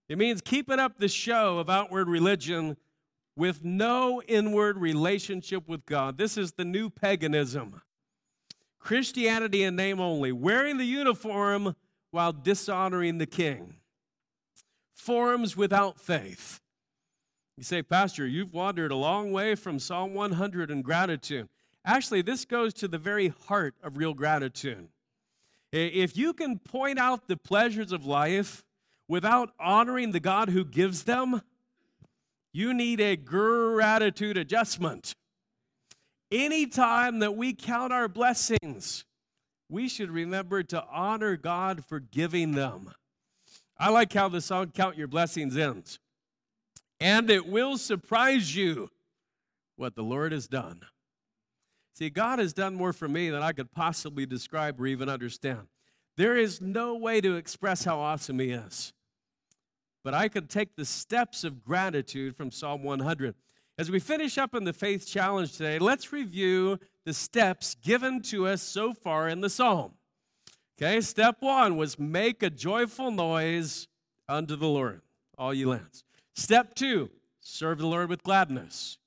It 0.09 0.16
means 0.16 0.41
keeping 0.41 0.78
up 0.78 0.99
the 0.99 1.07
show 1.09 1.59
of 1.59 1.68
outward 1.68 2.09
religion 2.09 2.78
with 3.36 3.62
no 3.62 4.22
inward 4.22 4.78
relationship 4.78 5.68
with 5.68 5.84
God. 5.84 6.16
This 6.16 6.38
is 6.38 6.53
the 6.53 6.64
new 6.64 6.88
paganism. 6.88 7.82
Christianity 8.81 9.62
in 9.62 9.76
name 9.76 10.01
only, 10.01 10.33
wearing 10.33 10.78
the 10.78 10.85
uniform 10.85 11.76
while 12.11 12.33
dishonoring 12.33 13.18
the 13.18 13.26
king. 13.26 13.76
Forms 14.95 15.57
without 15.57 16.01
faith. 16.01 16.61
You 17.57 17.64
say, 17.64 17.83
Pastor, 17.83 18.26
you've 18.26 18.53
wandered 18.55 18.91
a 18.91 18.97
long 18.97 19.33
way 19.33 19.55
from 19.55 19.78
Psalm 19.78 20.14
100 20.14 20.70
and 20.70 20.83
gratitude. 20.83 21.49
Actually, 21.85 22.22
this 22.22 22.45
goes 22.45 22.72
to 22.74 22.89
the 22.89 22.99
very 22.99 23.28
heart 23.47 23.74
of 23.83 23.97
real 23.97 24.14
gratitude. 24.14 24.89
If 25.72 26.16
you 26.16 26.33
can 26.33 26.59
point 26.59 26.99
out 26.99 27.28
the 27.28 27.37
pleasures 27.37 27.93
of 27.93 28.05
life 28.05 28.64
without 29.09 29.53
honoring 29.61 30.12
the 30.12 30.20
God 30.20 30.49
who 30.49 30.64
gives 30.64 31.05
them, 31.05 31.43
you 32.53 32.74
need 32.74 33.01
a 33.01 33.16
gratitude 33.16 34.37
adjustment. 34.37 35.14
Anytime 36.31 37.18
that 37.20 37.37
we 37.37 37.53
count 37.53 37.93
our 37.93 38.09
blessings, 38.09 39.05
we 39.68 39.89
should 39.89 40.11
remember 40.11 40.62
to 40.64 40.85
honor 40.91 41.37
God 41.37 41.85
for 41.85 42.01
giving 42.01 42.53
them. 42.53 42.93
I 43.78 43.91
like 43.91 44.12
how 44.12 44.28
the 44.28 44.41
song 44.41 44.72
Count 44.74 44.97
Your 44.97 45.09
Blessings 45.09 45.57
ends. 45.57 45.99
And 47.01 47.31
it 47.31 47.47
will 47.47 47.78
surprise 47.78 48.55
you 48.55 48.91
what 49.76 49.95
the 49.97 50.03
Lord 50.03 50.33
has 50.33 50.47
done. 50.47 50.83
See, 51.95 52.11
God 52.11 52.39
has 52.39 52.53
done 52.53 52.74
more 52.74 52.93
for 52.93 53.09
me 53.09 53.31
than 53.31 53.43
I 53.43 53.53
could 53.53 53.72
possibly 53.72 54.26
describe 54.26 54.81
or 54.81 54.87
even 54.87 55.09
understand. 55.09 55.68
There 56.16 56.37
is 56.37 56.61
no 56.61 56.95
way 56.95 57.20
to 57.20 57.37
express 57.37 57.85
how 57.85 57.99
awesome 57.99 58.39
He 58.39 58.51
is. 58.51 58.93
But 60.05 60.14
I 60.14 60.28
could 60.28 60.49
take 60.49 60.76
the 60.76 60.85
steps 60.85 61.45
of 61.45 61.64
gratitude 61.64 62.37
from 62.37 62.51
Psalm 62.51 62.83
100. 62.83 63.35
As 63.81 63.91
we 63.91 63.99
finish 63.99 64.37
up 64.37 64.55
in 64.55 64.64
the 64.64 64.74
faith 64.74 65.07
challenge 65.07 65.53
today, 65.53 65.78
let's 65.78 66.12
review 66.12 66.78
the 67.07 67.14
steps 67.14 67.76
given 67.76 68.20
to 68.24 68.47
us 68.47 68.61
so 68.61 68.93
far 68.93 69.26
in 69.26 69.41
the 69.41 69.49
psalm. 69.49 69.93
Okay, 70.76 71.01
step 71.01 71.37
one 71.41 71.78
was 71.78 71.99
make 71.99 72.43
a 72.43 72.51
joyful 72.51 73.11
noise 73.11 73.89
unto 74.28 74.55
the 74.55 74.68
Lord, 74.68 75.01
all 75.39 75.55
ye 75.55 75.64
lands. 75.64 76.05
Step 76.35 76.74
two, 76.74 77.09
serve 77.41 77.78
the 77.78 77.87
Lord 77.87 78.11
with 78.11 78.22
gladness. 78.22 78.99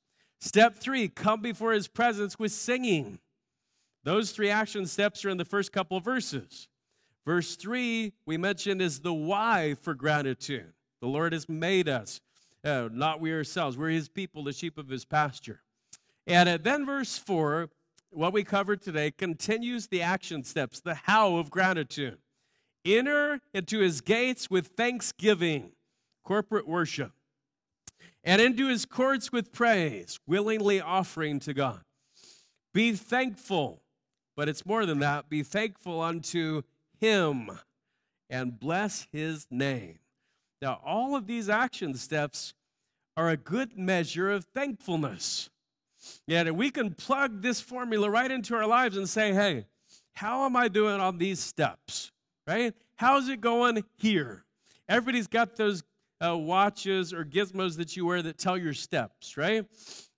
Step 0.41 0.79
three, 0.79 1.07
come 1.07 1.39
before 1.39 1.73
his 1.73 1.87
presence 1.87 2.39
with 2.39 2.51
singing. 2.51 3.19
Those 4.03 4.31
three 4.31 4.49
action 4.49 4.87
steps 4.87 5.23
are 5.23 5.29
in 5.29 5.37
the 5.37 5.45
first 5.45 5.71
couple 5.71 5.97
of 5.97 6.03
verses. 6.03 6.67
Verse 7.27 7.57
three, 7.57 8.13
we 8.25 8.37
mentioned, 8.37 8.81
is 8.81 9.01
the 9.01 9.13
why 9.13 9.75
for 9.79 9.93
gratitude. 9.93 10.73
The 10.99 11.07
Lord 11.07 11.31
has 11.31 11.47
made 11.47 11.87
us 11.87 12.21
uh, 12.63 12.89
not 12.91 13.19
we 13.19 13.33
ourselves. 13.33 13.77
We're 13.77 13.89
his 13.89 14.09
people, 14.09 14.43
the 14.43 14.53
sheep 14.53 14.77
of 14.77 14.89
his 14.89 15.05
pasture. 15.05 15.61
And 16.25 16.47
uh, 16.47 16.57
then 16.61 16.85
verse 16.85 17.17
4, 17.17 17.69
what 18.09 18.33
we 18.33 18.43
covered 18.43 18.81
today, 18.81 19.11
continues 19.11 19.87
the 19.87 20.01
action 20.01 20.43
steps, 20.43 20.79
the 20.79 20.95
how 20.95 21.37
of 21.37 21.49
gratitude. 21.49 22.19
Enter 22.85 23.39
into 23.53 23.79
his 23.79 24.01
gates 24.01 24.49
with 24.49 24.67
thanksgiving, 24.67 25.71
corporate 26.23 26.67
worship, 26.67 27.11
and 28.23 28.41
into 28.41 28.67
his 28.67 28.85
courts 28.85 29.31
with 29.31 29.51
praise, 29.51 30.19
willingly 30.27 30.79
offering 30.79 31.39
to 31.41 31.53
God. 31.53 31.81
Be 32.73 32.93
thankful, 32.93 33.81
but 34.35 34.49
it's 34.49 34.65
more 34.65 34.85
than 34.85 34.99
that. 34.99 35.29
Be 35.29 35.43
thankful 35.43 36.01
unto 36.01 36.63
him 36.99 37.49
and 38.29 38.59
bless 38.59 39.07
his 39.11 39.47
name. 39.51 39.99
Now, 40.63 40.79
all 40.85 41.17
of 41.17 41.27
these 41.27 41.49
action 41.49 41.93
steps 41.93 42.53
are 43.17 43.27
a 43.27 43.35
good 43.35 43.77
measure 43.77 44.31
of 44.31 44.45
thankfulness. 44.45 45.49
Yeah, 46.25 46.49
we 46.51 46.69
can 46.69 46.93
plug 46.93 47.41
this 47.41 47.59
formula 47.59 48.09
right 48.09 48.31
into 48.31 48.55
our 48.55 48.65
lives 48.65 48.95
and 48.95 49.09
say, 49.09 49.33
hey, 49.33 49.65
how 50.13 50.45
am 50.45 50.55
I 50.55 50.69
doing 50.69 51.01
on 51.01 51.17
these 51.17 51.41
steps? 51.41 52.13
Right? 52.47 52.73
How's 52.95 53.27
it 53.27 53.41
going 53.41 53.83
here? 53.97 54.45
Everybody's 54.87 55.27
got 55.27 55.57
those 55.57 55.83
uh, 56.25 56.37
watches 56.37 57.11
or 57.11 57.25
gizmos 57.25 57.75
that 57.75 57.97
you 57.97 58.05
wear 58.05 58.21
that 58.21 58.37
tell 58.37 58.57
your 58.57 58.73
steps, 58.73 59.35
right? 59.35 59.65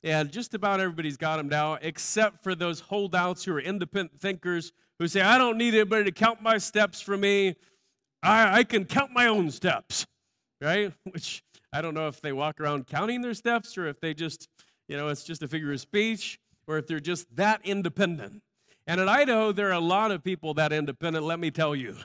And 0.04 0.32
just 0.32 0.54
about 0.54 0.80
everybody's 0.80 1.18
got 1.18 1.38
them 1.38 1.50
now, 1.50 1.80
except 1.82 2.44
for 2.44 2.54
those 2.54 2.82
holdouts 2.82 3.46
who 3.46 3.56
are 3.56 3.60
independent 3.60 4.22
thinkers 4.22 4.74
who 5.00 5.08
say, 5.08 5.22
I 5.22 5.40
don't 5.40 5.58
need 5.58 5.74
anybody 5.74 6.04
to 6.04 6.12
count 6.12 6.44
my 6.44 6.60
steps 6.60 7.02
for 7.02 7.18
me. 7.18 7.56
I, 8.22 8.60
I 8.60 8.64
can 8.64 8.86
count 8.86 9.12
my 9.12 9.26
own 9.26 9.50
steps 9.50 10.06
right? 10.66 10.94
Which 11.12 11.44
I 11.72 11.82
don't 11.82 11.94
know 11.94 12.08
if 12.08 12.22
they 12.22 12.34
walk 12.34 12.60
around 12.60 12.88
counting 12.88 13.22
their 13.22 13.34
steps 13.34 13.78
or 13.78 13.88
if 13.88 14.00
they 14.00 14.14
just, 14.14 14.48
you 14.88 14.98
know, 14.98 15.08
it's 15.08 15.24
just 15.24 15.44
a 15.44 15.48
figure 15.48 15.72
of 15.72 15.80
speech 15.80 16.40
or 16.68 16.78
if 16.78 16.88
they're 16.88 17.00
just 17.00 17.34
that 17.36 17.62
independent. 17.64 18.42
And 18.88 19.00
in 19.00 19.10
Idaho, 19.10 19.52
there 19.52 19.70
are 19.70 19.74
a 19.74 19.80
lot 19.80 20.12
of 20.12 20.24
people 20.24 20.54
that 20.56 20.72
independent, 20.72 21.26
let 21.26 21.40
me 21.40 21.52
tell 21.52 21.76
you. 21.76 21.98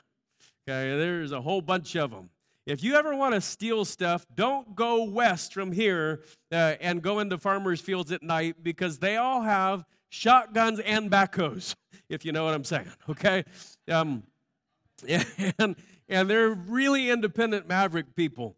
Okay, 0.67 0.97
there's 0.97 1.31
a 1.31 1.41
whole 1.41 1.61
bunch 1.61 1.95
of 1.95 2.11
them. 2.11 2.29
If 2.67 2.83
you 2.83 2.95
ever 2.95 3.15
want 3.15 3.33
to 3.33 3.41
steal 3.41 3.85
stuff, 3.85 4.25
don't 4.35 4.75
go 4.75 5.03
west 5.03 5.53
from 5.53 5.71
here 5.71 6.21
uh, 6.51 6.75
and 6.79 7.01
go 7.01 7.19
into 7.19 7.37
farmers' 7.37 7.81
fields 7.81 8.11
at 8.11 8.21
night 8.21 8.57
because 8.61 8.99
they 8.99 9.17
all 9.17 9.41
have 9.41 9.83
shotguns 10.09 10.79
and 10.79 11.09
backhoes, 11.09 11.75
if 12.09 12.23
you 12.23 12.31
know 12.31 12.45
what 12.45 12.53
I'm 12.53 12.63
saying, 12.63 12.91
okay? 13.09 13.43
Um, 13.89 14.23
and, 15.59 15.75
and 16.11 16.29
they're 16.29 16.49
really 16.49 17.09
independent 17.09 17.67
maverick 17.67 18.15
people. 18.15 18.57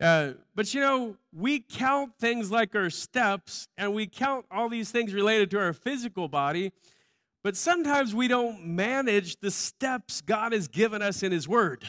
Uh, 0.00 0.32
but 0.54 0.72
you 0.74 0.80
know, 0.80 1.16
we 1.32 1.60
count 1.60 2.12
things 2.18 2.50
like 2.50 2.74
our 2.74 2.90
steps 2.90 3.68
and 3.76 3.94
we 3.94 4.06
count 4.06 4.46
all 4.50 4.68
these 4.68 4.90
things 4.90 5.14
related 5.14 5.50
to 5.50 5.58
our 5.58 5.72
physical 5.72 6.26
body, 6.26 6.72
but 7.44 7.56
sometimes 7.56 8.14
we 8.14 8.28
don't 8.28 8.66
manage 8.66 9.38
the 9.40 9.50
steps 9.50 10.20
God 10.20 10.52
has 10.52 10.68
given 10.68 11.02
us 11.02 11.22
in 11.22 11.32
His 11.32 11.46
Word. 11.46 11.84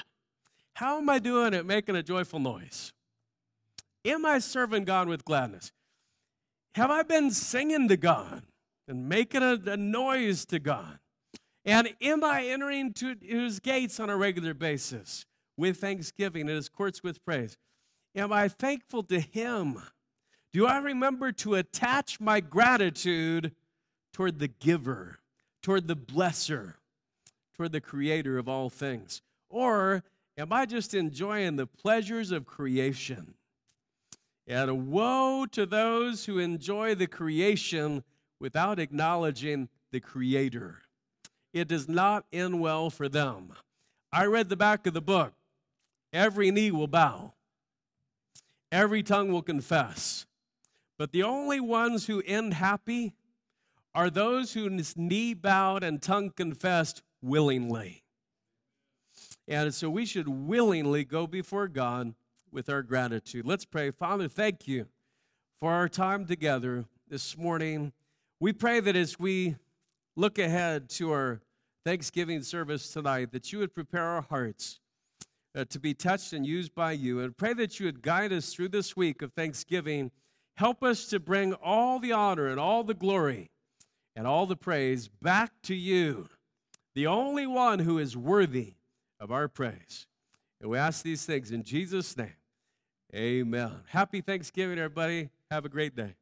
How 0.76 0.98
am 0.98 1.10
I 1.10 1.20
doing 1.20 1.54
at 1.54 1.66
making 1.66 1.96
a 1.96 2.04
joyful 2.04 2.40
noise? 2.40 2.94
Am 4.06 4.26
I 4.26 4.40
serving 4.40 4.84
God 4.86 5.08
with 5.08 5.26
gladness? 5.26 5.72
Have 6.76 6.92
I 6.92 7.04
been 7.04 7.32
singing 7.32 7.88
to 7.88 7.98
God 7.98 8.44
and 8.88 9.10
making 9.10 9.42
a, 9.42 9.60
a 9.66 9.78
noise 9.78 10.46
to 10.46 10.60
God? 10.60 11.00
And 11.68 11.94
am 12.02 12.24
I 12.24 12.46
entering 12.46 12.94
to 12.94 13.18
his 13.22 13.60
gates 13.60 14.00
on 14.00 14.10
a 14.10 14.16
regular 14.16 14.54
basis 14.54 15.26
with 15.58 15.78
thanksgiving 15.78 16.44
and 16.44 16.52
his 16.52 16.70
courts 16.70 17.04
with 17.04 17.24
praise? 17.26 17.58
Am 18.16 18.32
I 18.32 18.48
thankful 18.48 19.04
to 19.04 19.20
him? 19.20 19.82
Do 20.54 20.66
I 20.66 20.78
remember 20.78 21.34
to 21.34 21.56
attach 21.56 22.22
my 22.22 22.40
gratitude 22.40 23.54
toward 24.14 24.40
the 24.40 24.48
giver, 24.48 25.20
toward 25.62 25.90
the 25.90 25.98
blesser, 25.98 26.76
toward 27.58 27.74
the 27.74 27.82
creator 27.82 28.38
of 28.38 28.48
all 28.48 28.70
things? 28.70 29.22
Or 29.50 30.06
am 30.38 30.54
I 30.54 30.66
just 30.66 30.94
enjoying 30.94 31.58
the 31.58 31.68
pleasures 31.68 32.32
of 32.32 32.46
creation? 32.46 33.34
And 34.48 34.88
woe 34.88 35.46
to 35.52 35.66
those 35.66 36.24
who 36.26 36.40
enjoy 36.40 36.96
the 36.96 37.08
creation 37.08 38.06
without 38.40 38.80
acknowledging 38.80 39.68
the 39.92 40.00
creator 40.00 40.84
it 41.60 41.68
does 41.68 41.88
not 41.88 42.26
end 42.32 42.60
well 42.60 42.90
for 42.90 43.10
them. 43.10 43.54
I 44.12 44.26
read 44.26 44.50
the 44.50 44.56
back 44.56 44.88
of 44.88 44.94
the 44.94 45.02
book. 45.02 45.34
Every 46.14 46.52
knee 46.52 46.72
will 46.72 46.88
bow, 46.88 47.34
every 48.72 49.04
tongue 49.04 49.32
will 49.32 49.42
confess. 49.42 50.26
But 50.98 51.12
the 51.12 51.24
only 51.24 51.60
ones 51.60 52.08
who 52.08 52.24
end 52.26 52.56
happy 52.56 53.14
are 53.94 54.10
those 54.10 54.54
whose 54.54 54.98
knee 54.98 55.34
bowed 55.34 55.84
and 55.84 56.02
tongue 56.02 56.32
confessed 56.32 57.04
willingly. 57.22 58.04
And 59.48 59.74
so 59.74 59.90
we 59.90 60.06
should 60.06 60.28
willingly 60.28 61.04
go 61.04 61.28
before 61.28 61.68
God 61.68 62.14
with 62.52 62.70
our 62.70 62.82
gratitude. 62.82 63.46
Let's 63.46 63.66
pray. 63.66 63.92
Father, 63.92 64.28
thank 64.28 64.68
you 64.68 64.88
for 65.60 65.72
our 65.72 65.88
time 65.88 66.26
together 66.26 66.86
this 67.08 67.38
morning. 67.38 67.94
We 68.40 68.54
pray 68.54 68.80
that 68.80 68.96
as 68.96 69.20
we 69.20 69.56
look 70.16 70.38
ahead 70.40 70.90
to 70.90 71.12
our 71.12 71.42
Thanksgiving 71.88 72.44
service 72.44 72.92
tonight, 72.92 73.32
that 73.32 73.54
you 73.54 73.60
would 73.60 73.74
prepare 73.74 74.04
our 74.04 74.22
hearts 74.22 74.82
uh, 75.56 75.64
to 75.70 75.80
be 75.80 75.94
touched 75.94 76.34
and 76.34 76.46
used 76.46 76.76
by 76.76 76.92
you. 76.92 77.22
And 77.22 77.38
pray 77.38 77.54
that 77.54 77.80
you 77.80 77.86
would 77.86 78.02
guide 78.02 78.34
us 78.34 78.54
through 78.54 78.68
this 78.68 78.98
week 78.98 79.22
of 79.22 79.32
Thanksgiving. 79.32 80.12
Help 80.56 80.84
us 80.84 81.06
to 81.06 81.18
bring 81.22 81.54
all 81.54 81.98
the 82.00 82.12
honor 82.12 82.48
and 82.48 82.60
all 82.60 82.84
the 82.84 82.94
glory 82.94 83.52
and 84.18 84.28
all 84.28 84.46
the 84.46 84.58
praise 84.58 85.08
back 85.08 85.54
to 85.64 85.74
you, 85.74 86.28
the 86.94 87.08
only 87.08 87.48
one 87.48 87.80
who 87.80 88.00
is 88.00 88.18
worthy 88.18 88.74
of 89.18 89.32
our 89.32 89.48
praise. 89.48 90.08
And 90.60 90.70
we 90.70 90.78
ask 90.78 91.04
these 91.04 91.26
things 91.26 91.52
in 91.52 91.64
Jesus' 91.64 92.18
name. 92.18 92.36
Amen. 93.16 93.72
Happy 93.88 94.20
Thanksgiving, 94.20 94.78
everybody. 94.78 95.30
Have 95.50 95.64
a 95.64 95.70
great 95.70 95.96
day. 95.96 96.16